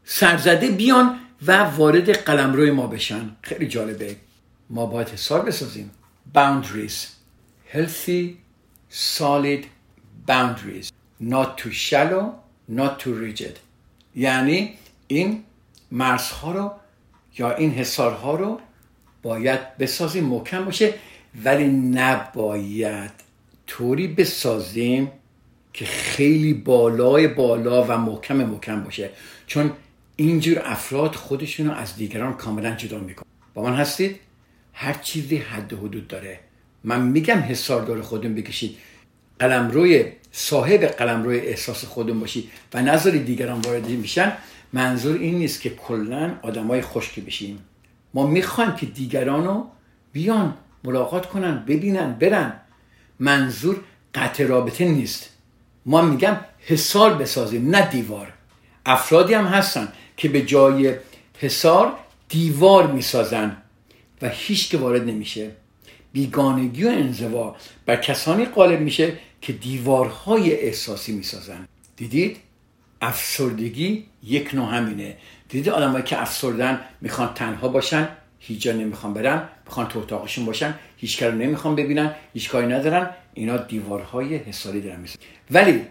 سرزده 0.05 0.67
بیان 0.67 1.19
و 1.47 1.57
وارد 1.63 2.09
قلمروی 2.09 2.71
ما 2.71 2.87
بشن. 2.87 3.29
خیلی 3.41 3.67
جالبه. 3.67 4.15
ما 4.69 4.85
باید 4.85 5.09
حساب 5.09 5.47
بسازیم. 5.47 5.91
Boundaries. 6.35 6.97
Healthy 7.73 8.40
solid 8.91 9.65
boundaries 10.27 10.91
not 11.19 11.57
too 11.57 11.71
shallow 11.71 12.25
not 12.69 12.99
too 12.99 13.13
rigid. 13.13 13.57
یعنی 14.15 14.73
این 15.07 15.43
مرزها 15.91 16.51
رو 16.51 16.71
یا 17.37 17.55
این 17.55 17.71
حسارها 17.71 18.35
رو 18.35 18.59
باید 19.21 19.77
بسازیم 19.77 20.23
محکم 20.23 20.65
باشه 20.65 20.93
ولی 21.45 21.67
نباید 21.67 23.11
طوری 23.67 24.07
بسازیم 24.07 25.11
که 25.73 25.85
خیلی 25.85 26.53
بالای 26.53 27.27
بالا 27.27 27.83
و 27.83 27.97
محکم 27.97 28.35
محکم 28.35 28.83
باشه. 28.83 29.09
چون 29.47 29.71
اینجور 30.15 30.61
افراد 30.65 31.15
خودشون 31.15 31.67
رو 31.67 31.73
از 31.73 31.95
دیگران 31.95 32.33
کاملا 32.33 32.75
جدا 32.75 32.99
می‌کنن. 32.99 33.27
با 33.53 33.61
من 33.63 33.73
هستید؟ 33.73 34.19
هر 34.73 34.93
چیزی 34.93 35.37
حد 35.37 35.73
و 35.73 35.77
حدود 35.77 36.07
داره. 36.07 36.39
من 36.83 37.01
میگم 37.01 37.37
حسار 37.37 37.85
داره 37.85 38.01
خودون 38.01 38.35
بکشید. 38.35 38.77
قلمروی 39.39 40.05
صاحب 40.31 40.83
قلمروی 40.83 41.39
احساس 41.39 41.85
خودون 41.85 42.19
باشید 42.19 42.49
و 42.73 42.81
نظر 42.81 43.11
دیگران 43.11 43.61
وارد 43.61 43.87
میشن. 43.87 44.33
منظور 44.73 45.19
این 45.19 45.35
نیست 45.35 45.61
که 45.61 45.69
کلا 45.69 46.35
آدمای 46.41 46.81
خشکی 46.81 47.21
بشیم 47.21 47.59
ما 48.13 48.27
می‌خوایم 48.27 48.75
که 48.75 48.85
دیگران 48.85 49.45
رو 49.45 49.67
بیان 50.13 50.53
ملاقات 50.83 51.25
کنن 51.25 51.63
ببینن 51.67 52.13
برن. 52.13 52.53
منظور 53.19 53.83
قطع 54.15 54.45
رابطه 54.45 54.85
نیست. 54.85 55.29
ما 55.85 56.01
میگم 56.01 56.37
حسار 56.59 57.13
بسازیم 57.13 57.69
نه 57.75 57.89
دیوار. 57.89 58.33
افرادی 58.85 59.33
هم 59.33 59.45
هستن 59.45 59.87
که 60.17 60.29
به 60.29 60.41
جای 60.41 60.95
حسار 61.39 61.93
دیوار 62.29 62.91
می‌سازن 62.91 63.57
و 64.21 64.29
هیچ 64.29 64.69
که 64.69 64.77
وارد 64.77 65.03
نمیشه. 65.03 65.51
بیگانگی 66.13 66.83
و 66.83 66.87
انزوا 66.87 67.55
بر 67.85 67.95
کسانی 67.95 68.45
غالب 68.45 68.81
میشه 68.81 69.13
که 69.41 69.53
دیوارهای 69.53 70.53
احساسی 70.53 71.11
می‌سازن. 71.11 71.67
دیدید؟ 71.95 72.37
افسردگی 73.01 74.05
یک 74.23 74.53
نوع 74.53 74.75
همینه. 74.75 75.17
دیدید 75.49 75.69
آدمایی 75.69 76.03
که 76.03 76.21
افسردن 76.21 76.79
می‌خوان 77.01 77.33
تنها 77.35 77.67
باشن 77.67 78.09
هیچ 78.39 78.61
جا 78.61 78.71
نمی‌خوان 78.71 79.13
برن 79.13 79.49
می‌خوان 79.65 79.87
تو 79.87 79.99
اتاقشون 79.99 80.45
باشن 80.45 80.75
هیچ 80.97 81.19
کار 81.19 81.31
نمی‌خوان 81.31 81.75
ببینن 81.75 82.15
هیچ 82.33 82.49
کاری 82.49 82.67
ندارن 82.67 83.09
اینا 83.33 83.57
دیوارهای 83.57 84.35
حساری 84.35 84.81
دارن 84.81 84.99
می‌سازن. 84.99 85.19
ولی 85.51 85.81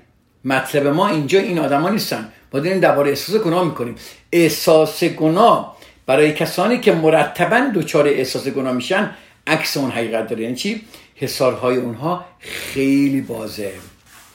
مطلب 0.44 0.86
ما 0.86 1.08
اینجا 1.08 1.38
این 1.38 1.58
آدما 1.58 1.90
نیستن. 1.90 2.32
ما 2.52 2.60
داریم 2.60 2.80
درباره 2.80 3.10
احساس 3.10 3.40
گناه 3.40 3.64
می‌کنیم. 3.64 3.94
احساس 4.32 5.04
گناه 5.04 5.76
برای 6.06 6.32
کسانی 6.32 6.78
که 6.78 6.92
مرتبا 6.92 7.70
دچار 7.74 8.06
احساس 8.06 8.48
گناه 8.48 8.72
میشن 8.72 9.10
عکس 9.50 9.76
اون 9.76 9.90
حقیقت 9.90 10.28
داره. 10.28 10.42
یعنی 10.42 10.54
چی؟ 10.56 10.84
حسارهای 11.14 11.76
اونها 11.76 12.24
خیلی 12.38 13.20
بازه. 13.20 13.72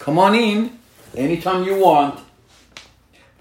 Come 0.05 0.17
on 0.17 0.33
in. 0.33 0.69
Anytime 1.17 1.65
you 1.67 1.85
want. 1.85 2.19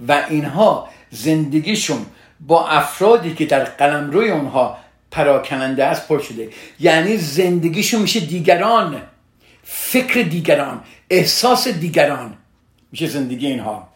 و 0.09 0.25
اینها 0.29 0.89
زندگیشون 1.11 2.07
با 2.41 2.69
افرادی 2.69 3.35
که 3.35 3.47
در 3.47 3.65
قلمروی 3.65 4.31
اونها 4.31 4.79
پراکننده 5.11 5.85
است 5.85 6.09
پر 6.09 6.19
شده. 6.19 6.49
یعنی 6.81 7.17
زندگیشون 7.17 8.03
میشه 8.03 8.21
دیگران. 8.21 9.03
فکر 9.63 10.23
دیگران. 10.23 10.85
احساس 11.11 11.69
دیگران. 11.69 12.37
میشه 12.93 13.07
زندگی 13.07 13.47
اینها. 13.47 13.89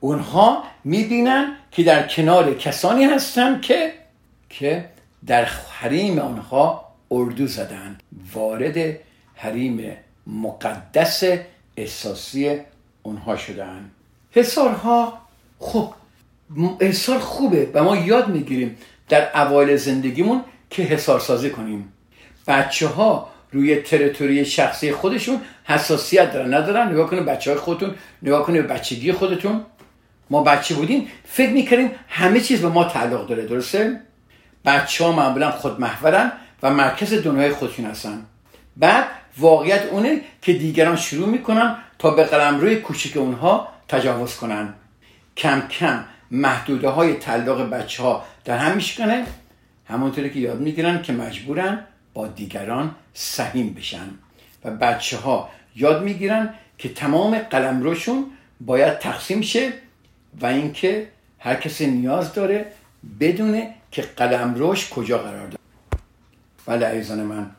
اونها 0.00 0.62
می‌بینن 0.84 1.56
که 1.70 1.82
در 1.82 2.08
کنار 2.08 2.54
کسانی 2.54 3.04
هستن 3.04 3.60
که 3.60 3.92
که 4.50 4.88
در 5.26 5.44
حریم 5.44 6.18
آنها 6.18 6.89
اردو 7.10 7.46
زدن. 7.46 7.98
وارد 8.34 8.98
حریم 9.34 9.96
مقدس 10.26 11.24
احساسی 11.76 12.60
اونها 13.02 13.36
شدن. 13.36 13.90
حسارها 14.30 15.18
خب 15.58 15.92
حسار 16.80 17.18
خوبه 17.18 17.70
و 17.74 17.84
ما 17.84 17.96
یاد 17.96 18.28
می‌گیریم 18.28 18.76
در 19.08 19.42
اوایل 19.42 19.76
زندگیمون 19.76 20.44
که 20.70 20.82
حسار 20.82 21.20
سازی 21.20 21.50
کنیم. 21.50 21.92
بچه 22.46 22.86
ها 22.86 23.30
روی 23.52 23.76
تریتوری 23.76 24.44
شخصی 24.44 24.92
خودشون 24.92 25.40
حساسیت 25.64 26.32
دارن. 26.32 26.54
ندارن؟ 26.54 26.88
نگاه 26.88 27.10
کنه 27.10 27.20
بچه 27.20 27.50
های 27.50 27.60
خودتون 27.60 27.94
نگاه 28.22 28.52
به 28.52 28.62
بچگی 28.62 29.12
خودتون. 29.12 29.60
ما 30.30 30.42
بچه 30.42 30.74
بودیم 30.74 31.08
فکر 31.24 31.50
می‌کردیم 31.50 31.90
همه 32.08 32.40
چیز 32.40 32.62
به 32.62 32.68
ما 32.68 32.84
تعلق 32.84 33.26
داره 33.26 33.46
درسته؟ 33.46 34.00
بچه 34.64 35.04
ها 35.04 35.12
معمولا 35.12 35.50
خودمحورن. 35.50 36.32
و 36.62 36.70
مرکز 36.70 37.14
دنیای 37.14 37.50
خودشون 37.50 37.84
هستن. 37.84 38.26
بعد 38.76 39.04
واقعیت 39.38 39.86
اونه 39.86 40.20
که 40.42 40.52
دیگران 40.52 40.96
شروع 40.96 41.28
می‌کنن 41.28 41.76
تا 41.98 42.10
به 42.10 42.24
قلم 42.24 42.60
روی 42.60 42.76
کوچک 42.76 43.16
اونها 43.16 43.68
تجاوز 43.88 44.36
کنن. 44.36 44.74
کم 45.36 45.60
کم 45.60 46.04
محدوده 46.30 46.88
های 46.88 47.14
تعلق 47.14 47.70
بچه 47.70 48.02
ها 48.02 48.24
در 48.44 48.58
هم 48.58 48.76
میشکنه. 48.76 49.26
همونطوری 49.88 50.30
که 50.30 50.38
یاد 50.38 50.60
می‌گیرن 50.60 51.02
که 51.02 51.12
مجبورن 51.12 51.84
با 52.14 52.26
دیگران 52.26 52.94
سهیم 53.14 53.74
بشن. 53.74 54.08
و 54.64 54.70
بچه 54.70 55.16
ها 55.16 55.50
یاد 55.76 56.02
می‌گیرن 56.02 56.54
که 56.78 56.88
تمام 56.88 57.38
قلم 57.38 57.82
روشون 57.82 58.26
باید 58.60 58.98
تقسیم 58.98 59.40
شه 59.40 59.72
و 60.40 60.46
اینکه 60.46 61.08
هر 61.38 61.54
کسی 61.54 61.86
نیاز 61.86 62.34
داره 62.34 62.66
بدونه 63.20 63.74
که 63.90 64.02
قلم 64.02 64.54
روش 64.54 64.88
کجا 64.88 65.18
قرار 65.18 65.46
داره. 65.46 65.59
ولی 66.70 66.84
عزیزان 66.84 67.22
من. 67.22 67.50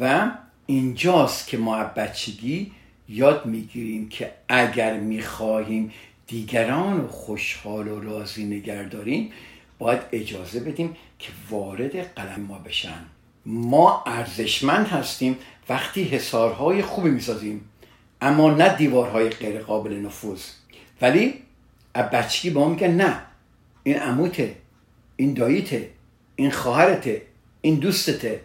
و 0.00 0.30
اینجاست 0.66 1.46
که 1.46 1.58
ما 1.58 1.84
بچگی 1.84 2.72
یاد 3.08 3.46
می‌گیریم 3.46 4.08
که 4.08 4.32
اگر 4.48 5.00
می‌خواهیم 5.00 5.92
دیگران 6.26 7.06
خوشحال 7.06 7.88
و 7.88 8.00
راضی 8.00 8.44
نگه 8.44 8.88
داریم 8.88 9.32
باید 9.78 10.00
اجازه 10.12 10.60
بدیم 10.60 10.96
که 11.18 11.28
وارد 11.50 12.14
قلم 12.14 12.40
ما 12.40 12.58
بشن. 12.58 13.04
ما 13.46 14.04
ارزشمند 14.06 14.86
هستیم 14.86 15.36
وقتی 15.68 16.04
حسارهای 16.04 16.82
خوبی 16.82 17.10
می‌سازیم 17.10 17.60
اما 18.20 18.50
نه 18.50 18.76
دیوارهای 18.76 19.28
غیر 19.28 19.58
قابل 19.58 19.92
نفوذ. 19.92 20.42
ولی 21.02 21.34
بچگی 22.12 22.50
با 22.50 22.60
ما 22.60 22.68
میگن 22.68 22.90
نه 22.90 23.22
این 23.82 23.96
عموته 23.96 24.56
این 25.16 25.34
داییته 25.34 25.90
این 26.36 26.50
خواهرته 26.50 27.22
این 27.60 27.74
دوستته. 27.74 28.40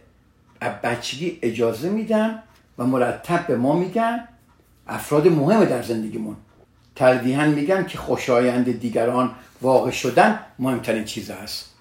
بچگی 0.70 1.40
اجازه 1.42 1.90
میدن 1.90 2.44
و 2.78 2.86
مرتب 2.86 3.48
به 3.48 3.58
ما 3.58 3.76
میگن 3.76 4.28
افراد 4.88 5.28
مهم 5.28 5.66
در 5.66 5.82
زندگیمون. 5.82 6.36
تلویحا 6.96 7.46
میگن 7.46 7.86
که 7.86 7.98
خوشایند 7.98 8.80
دیگران 8.80 9.32
واقع 9.62 9.92
شدن 9.92 10.40
مهمترین 10.60 11.04
چیز 11.04 11.30
است. 11.30 11.76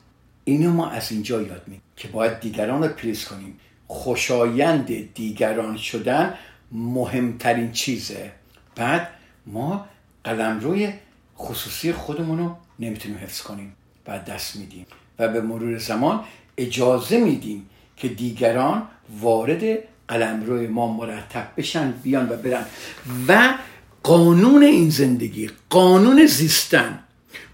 اینو 0.44 0.72
ما 0.72 0.90
از 0.90 1.12
اینجا 1.12 1.42
یاد 1.42 1.62
میگیم 1.66 1.82
که 1.96 2.08
باید 2.08 2.40
دیگران 2.40 2.82
رو 2.82 2.88
پریز 2.88 3.24
کنیم. 3.24 3.58
خوشایند 3.86 5.14
دیگران 5.14 5.76
شدن 5.76 6.34
مهمترین 6.72 7.72
چیزه. 7.72 8.32
بعد 8.76 9.08
ما 9.46 9.86
قلم 10.24 10.60
روی 10.60 10.92
خصوصی 11.38 11.92
خودمون 11.92 12.38
رو 12.38 12.56
نمی‌تونیم 12.78 13.18
حفظ 13.18 13.42
کنیم 13.42 13.76
بعد 14.04 14.24
دست 14.24 14.56
میدیم 14.56 14.86
و 15.18 15.28
به 15.28 15.40
مرور 15.40 15.78
زمان 15.78 16.24
اجازه 16.56 17.18
میدیم 17.20 17.69
که 18.00 18.08
دیگران 18.08 18.82
وارد 19.20 19.78
قلمرو 20.08 20.70
ما 20.70 20.92
مرتب 20.92 21.48
بشن 21.56 21.94
بیان 22.02 22.28
و 22.28 22.36
برن. 22.36 22.64
و 23.28 23.54
قانون 24.02 24.62
این 24.62 24.90
زندگی 24.90 25.50
قانون 25.70 26.26
زیستن 26.26 26.98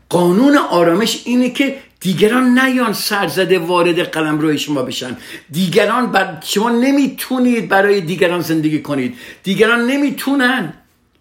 قانون 0.09 0.57
آرامش 0.57 1.23
اینه 1.25 1.51
که 1.51 1.79
دیگران 2.01 2.59
نیان 2.59 2.93
سرزده 2.93 3.59
وارد 3.59 3.99
قلم 3.99 4.39
روی 4.39 4.59
شما 4.59 4.83
بشن. 4.83 5.17
دیگران 5.51 6.13
بر 6.13 6.39
شما 6.45 6.71
نمی‌تونید 6.71 7.69
برای 7.69 8.01
دیگران 8.01 8.41
زندگی 8.41 8.83
کنید. 8.83 9.15
دیگران 9.43 9.87
نمی‌تونن 9.87 10.73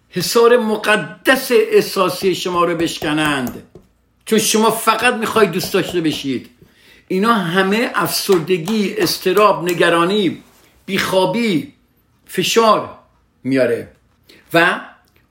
حسار 0.10 0.58
مقدس 0.58 1.52
احساسی 1.52 2.36
شما 2.36 2.64
رو 2.64 2.76
بشکنند. 2.78 3.64
چون 4.26 4.40
شما 4.40 4.72
فقط 4.72 5.14
می‌خواید 5.14 5.52
دوست 5.52 5.74
داشته 5.74 6.02
بشید. 6.02 6.50
اینا 7.08 7.34
همه 7.34 7.92
افسردگی 7.96 8.96
استراب 8.98 9.64
نگرانی 9.64 10.44
بیخوابی 10.86 11.74
فشار 12.28 12.90
میاره. 13.44 13.88
و 14.54 14.80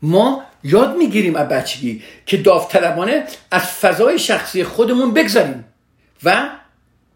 ما 0.02 0.44
یاد 0.64 0.96
می‌گیریم 0.96 1.36
از 1.36 1.48
بچگی 1.48 2.02
که 2.26 2.36
داوطلبانه 2.36 3.24
از 3.50 3.62
فضای 3.62 4.18
شخصی 4.18 4.64
خودمون 4.64 5.14
بگذاریم 5.14 5.64
و 6.24 6.48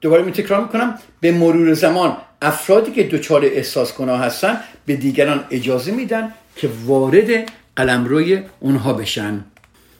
دوباره 0.00 0.22
می 0.22 0.32
تکرار 0.32 0.60
می‌کنم 0.62 0.98
به 1.20 1.32
مرور 1.32 1.74
زمان 1.74 2.16
افرادی 2.42 2.92
که 2.92 3.02
دچار 3.02 3.44
احساس 3.44 3.96
گناه 3.96 4.20
هستن 4.20 4.60
به 4.86 4.96
دیگران 4.96 5.44
اجازه 5.50 5.92
میدن 5.92 6.34
که 6.56 6.70
وارد 6.84 7.52
قلمروی 7.76 8.42
اونها 8.60 8.92
بشن. 8.92 9.44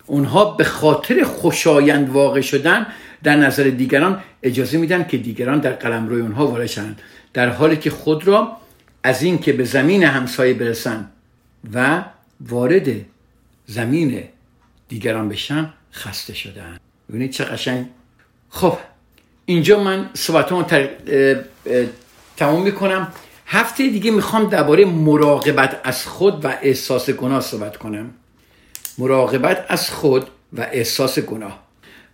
اونها 0.07 0.45
به 0.45 0.65
خاطر 0.65 1.25
خوشایند 1.25 2.11
واقع 2.11 2.41
شدن 2.41 2.87
در 3.23 3.37
نظر 3.37 3.63
دیگران 3.63 4.23
اجازه 4.43 4.79
میدن 4.79 5.07
که 5.07 5.17
دیگران 5.17 5.59
در 5.59 5.73
قلم 5.73 6.09
روی 6.09 6.21
اونها 6.21 6.47
وارد 6.47 6.67
شدن 6.67 6.97
در 7.33 7.49
حالی 7.49 7.77
که 7.77 7.91
خود 7.91 8.27
را 8.27 8.57
از 9.03 9.23
این 9.23 9.39
که 9.39 9.53
به 9.53 9.65
زمین 9.65 10.05
همسایه 10.05 10.55
برسن 10.55 11.11
و 11.75 12.05
وارد 12.41 12.89
زمین 13.67 14.23
دیگران 14.89 15.29
بشن 15.29 15.73
خسته 15.93 16.35
شدن. 16.35 16.79
ببینید 17.09 17.31
چه 17.31 17.45
قشنگ. 17.45 17.87
خب 18.51 18.79
اینجا 19.47 19.83
من 19.83 20.11
صحبتمو 20.15 20.63
تمام 22.37 22.63
می‌کنم. 22.63 23.13
هفته 23.47 23.89
دیگه 23.89 24.11
می‌خوام 24.11 24.49
درباره 24.49 24.85
مراقبت 24.85 25.81
از 25.85 26.07
خود 26.07 26.45
و 26.45 26.55
احساس 26.63 27.11
گناه 27.11 27.41
صحبت 27.41 27.77
کنم. 27.77 28.11
مراقبت 28.99 29.67
از 29.69 29.91
خود 29.91 30.27
و 30.53 30.67
احساس 30.73 31.19
گناه. 31.19 31.63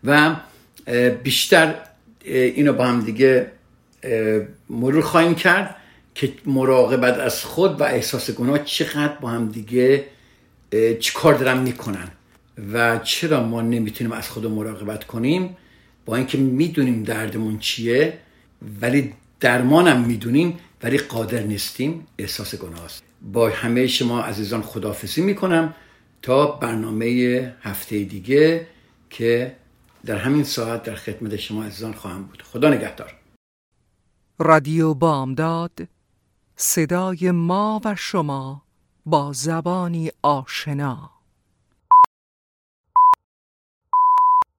و 0.05 0.37
بیشتر 1.23 1.75
اینو 2.25 2.73
با 2.73 2.85
هم 2.85 3.05
دیگه 3.05 3.51
مرور 4.71 5.03
خواهیم 5.03 5.35
کرد 5.35 5.77
که 6.15 6.33
مراقبت 6.47 7.19
از 7.19 7.45
خود 7.45 7.81
و 7.81 7.85
احساس 7.85 8.31
گناه 8.31 8.65
چقدر 8.65 9.15
با 9.21 9.29
هم 9.29 9.49
دیگه 9.49 10.05
کار 11.15 11.35
دارن 11.35 11.59
می‌کنن 11.59 12.09
و 12.73 12.99
چرا 12.99 13.45
ما 13.45 13.63
نمی‌تونیم 13.63 14.13
از 14.13 14.29
خود 14.29 14.47
مراقبت 14.47 15.05
کنیم؟ 15.05 15.57
با 16.07 16.17
اینکه 16.17 16.39
می‌دونیم 16.39 17.03
دردمون 17.03 17.59
چیه 17.59 18.19
ولی 18.81 19.13
درمانم 19.41 20.01
می‌دونیم 20.01 20.59
ولی 20.83 20.99
قادر 20.99 21.43
نیستیم. 21.43 22.07
احساس 22.19 22.55
گناه 22.55 22.85
است 22.85 23.03
با 23.33 23.49
همه 23.49 23.87
شما 23.87 24.21
عزیزان 24.21 24.63
خدافزی 24.63 25.23
می‌کنم 25.23 25.75
تا 26.23 26.47
برنامه 26.47 27.55
هفته 27.63 28.05
دیگه 28.05 28.67
که 29.11 29.53
در 30.07 30.17
همین 30.17 30.45
ساعت 30.45 30.83
در 30.83 30.95
خدمت 30.95 31.37
شما 31.37 31.65
عزیزان 31.65 31.93
خواهم 31.93 32.23
بود. 32.23 32.43
خدا 32.43 32.69
نگهدار. 32.69 33.15
رادیو 34.39 34.95
بامداد 34.95 35.89
صدای 36.57 37.31
ما 37.31 37.81
و 37.85 37.95
شما 37.97 38.63
با 39.07 39.33
زبانی 39.33 40.11
آشنا. 40.23 41.14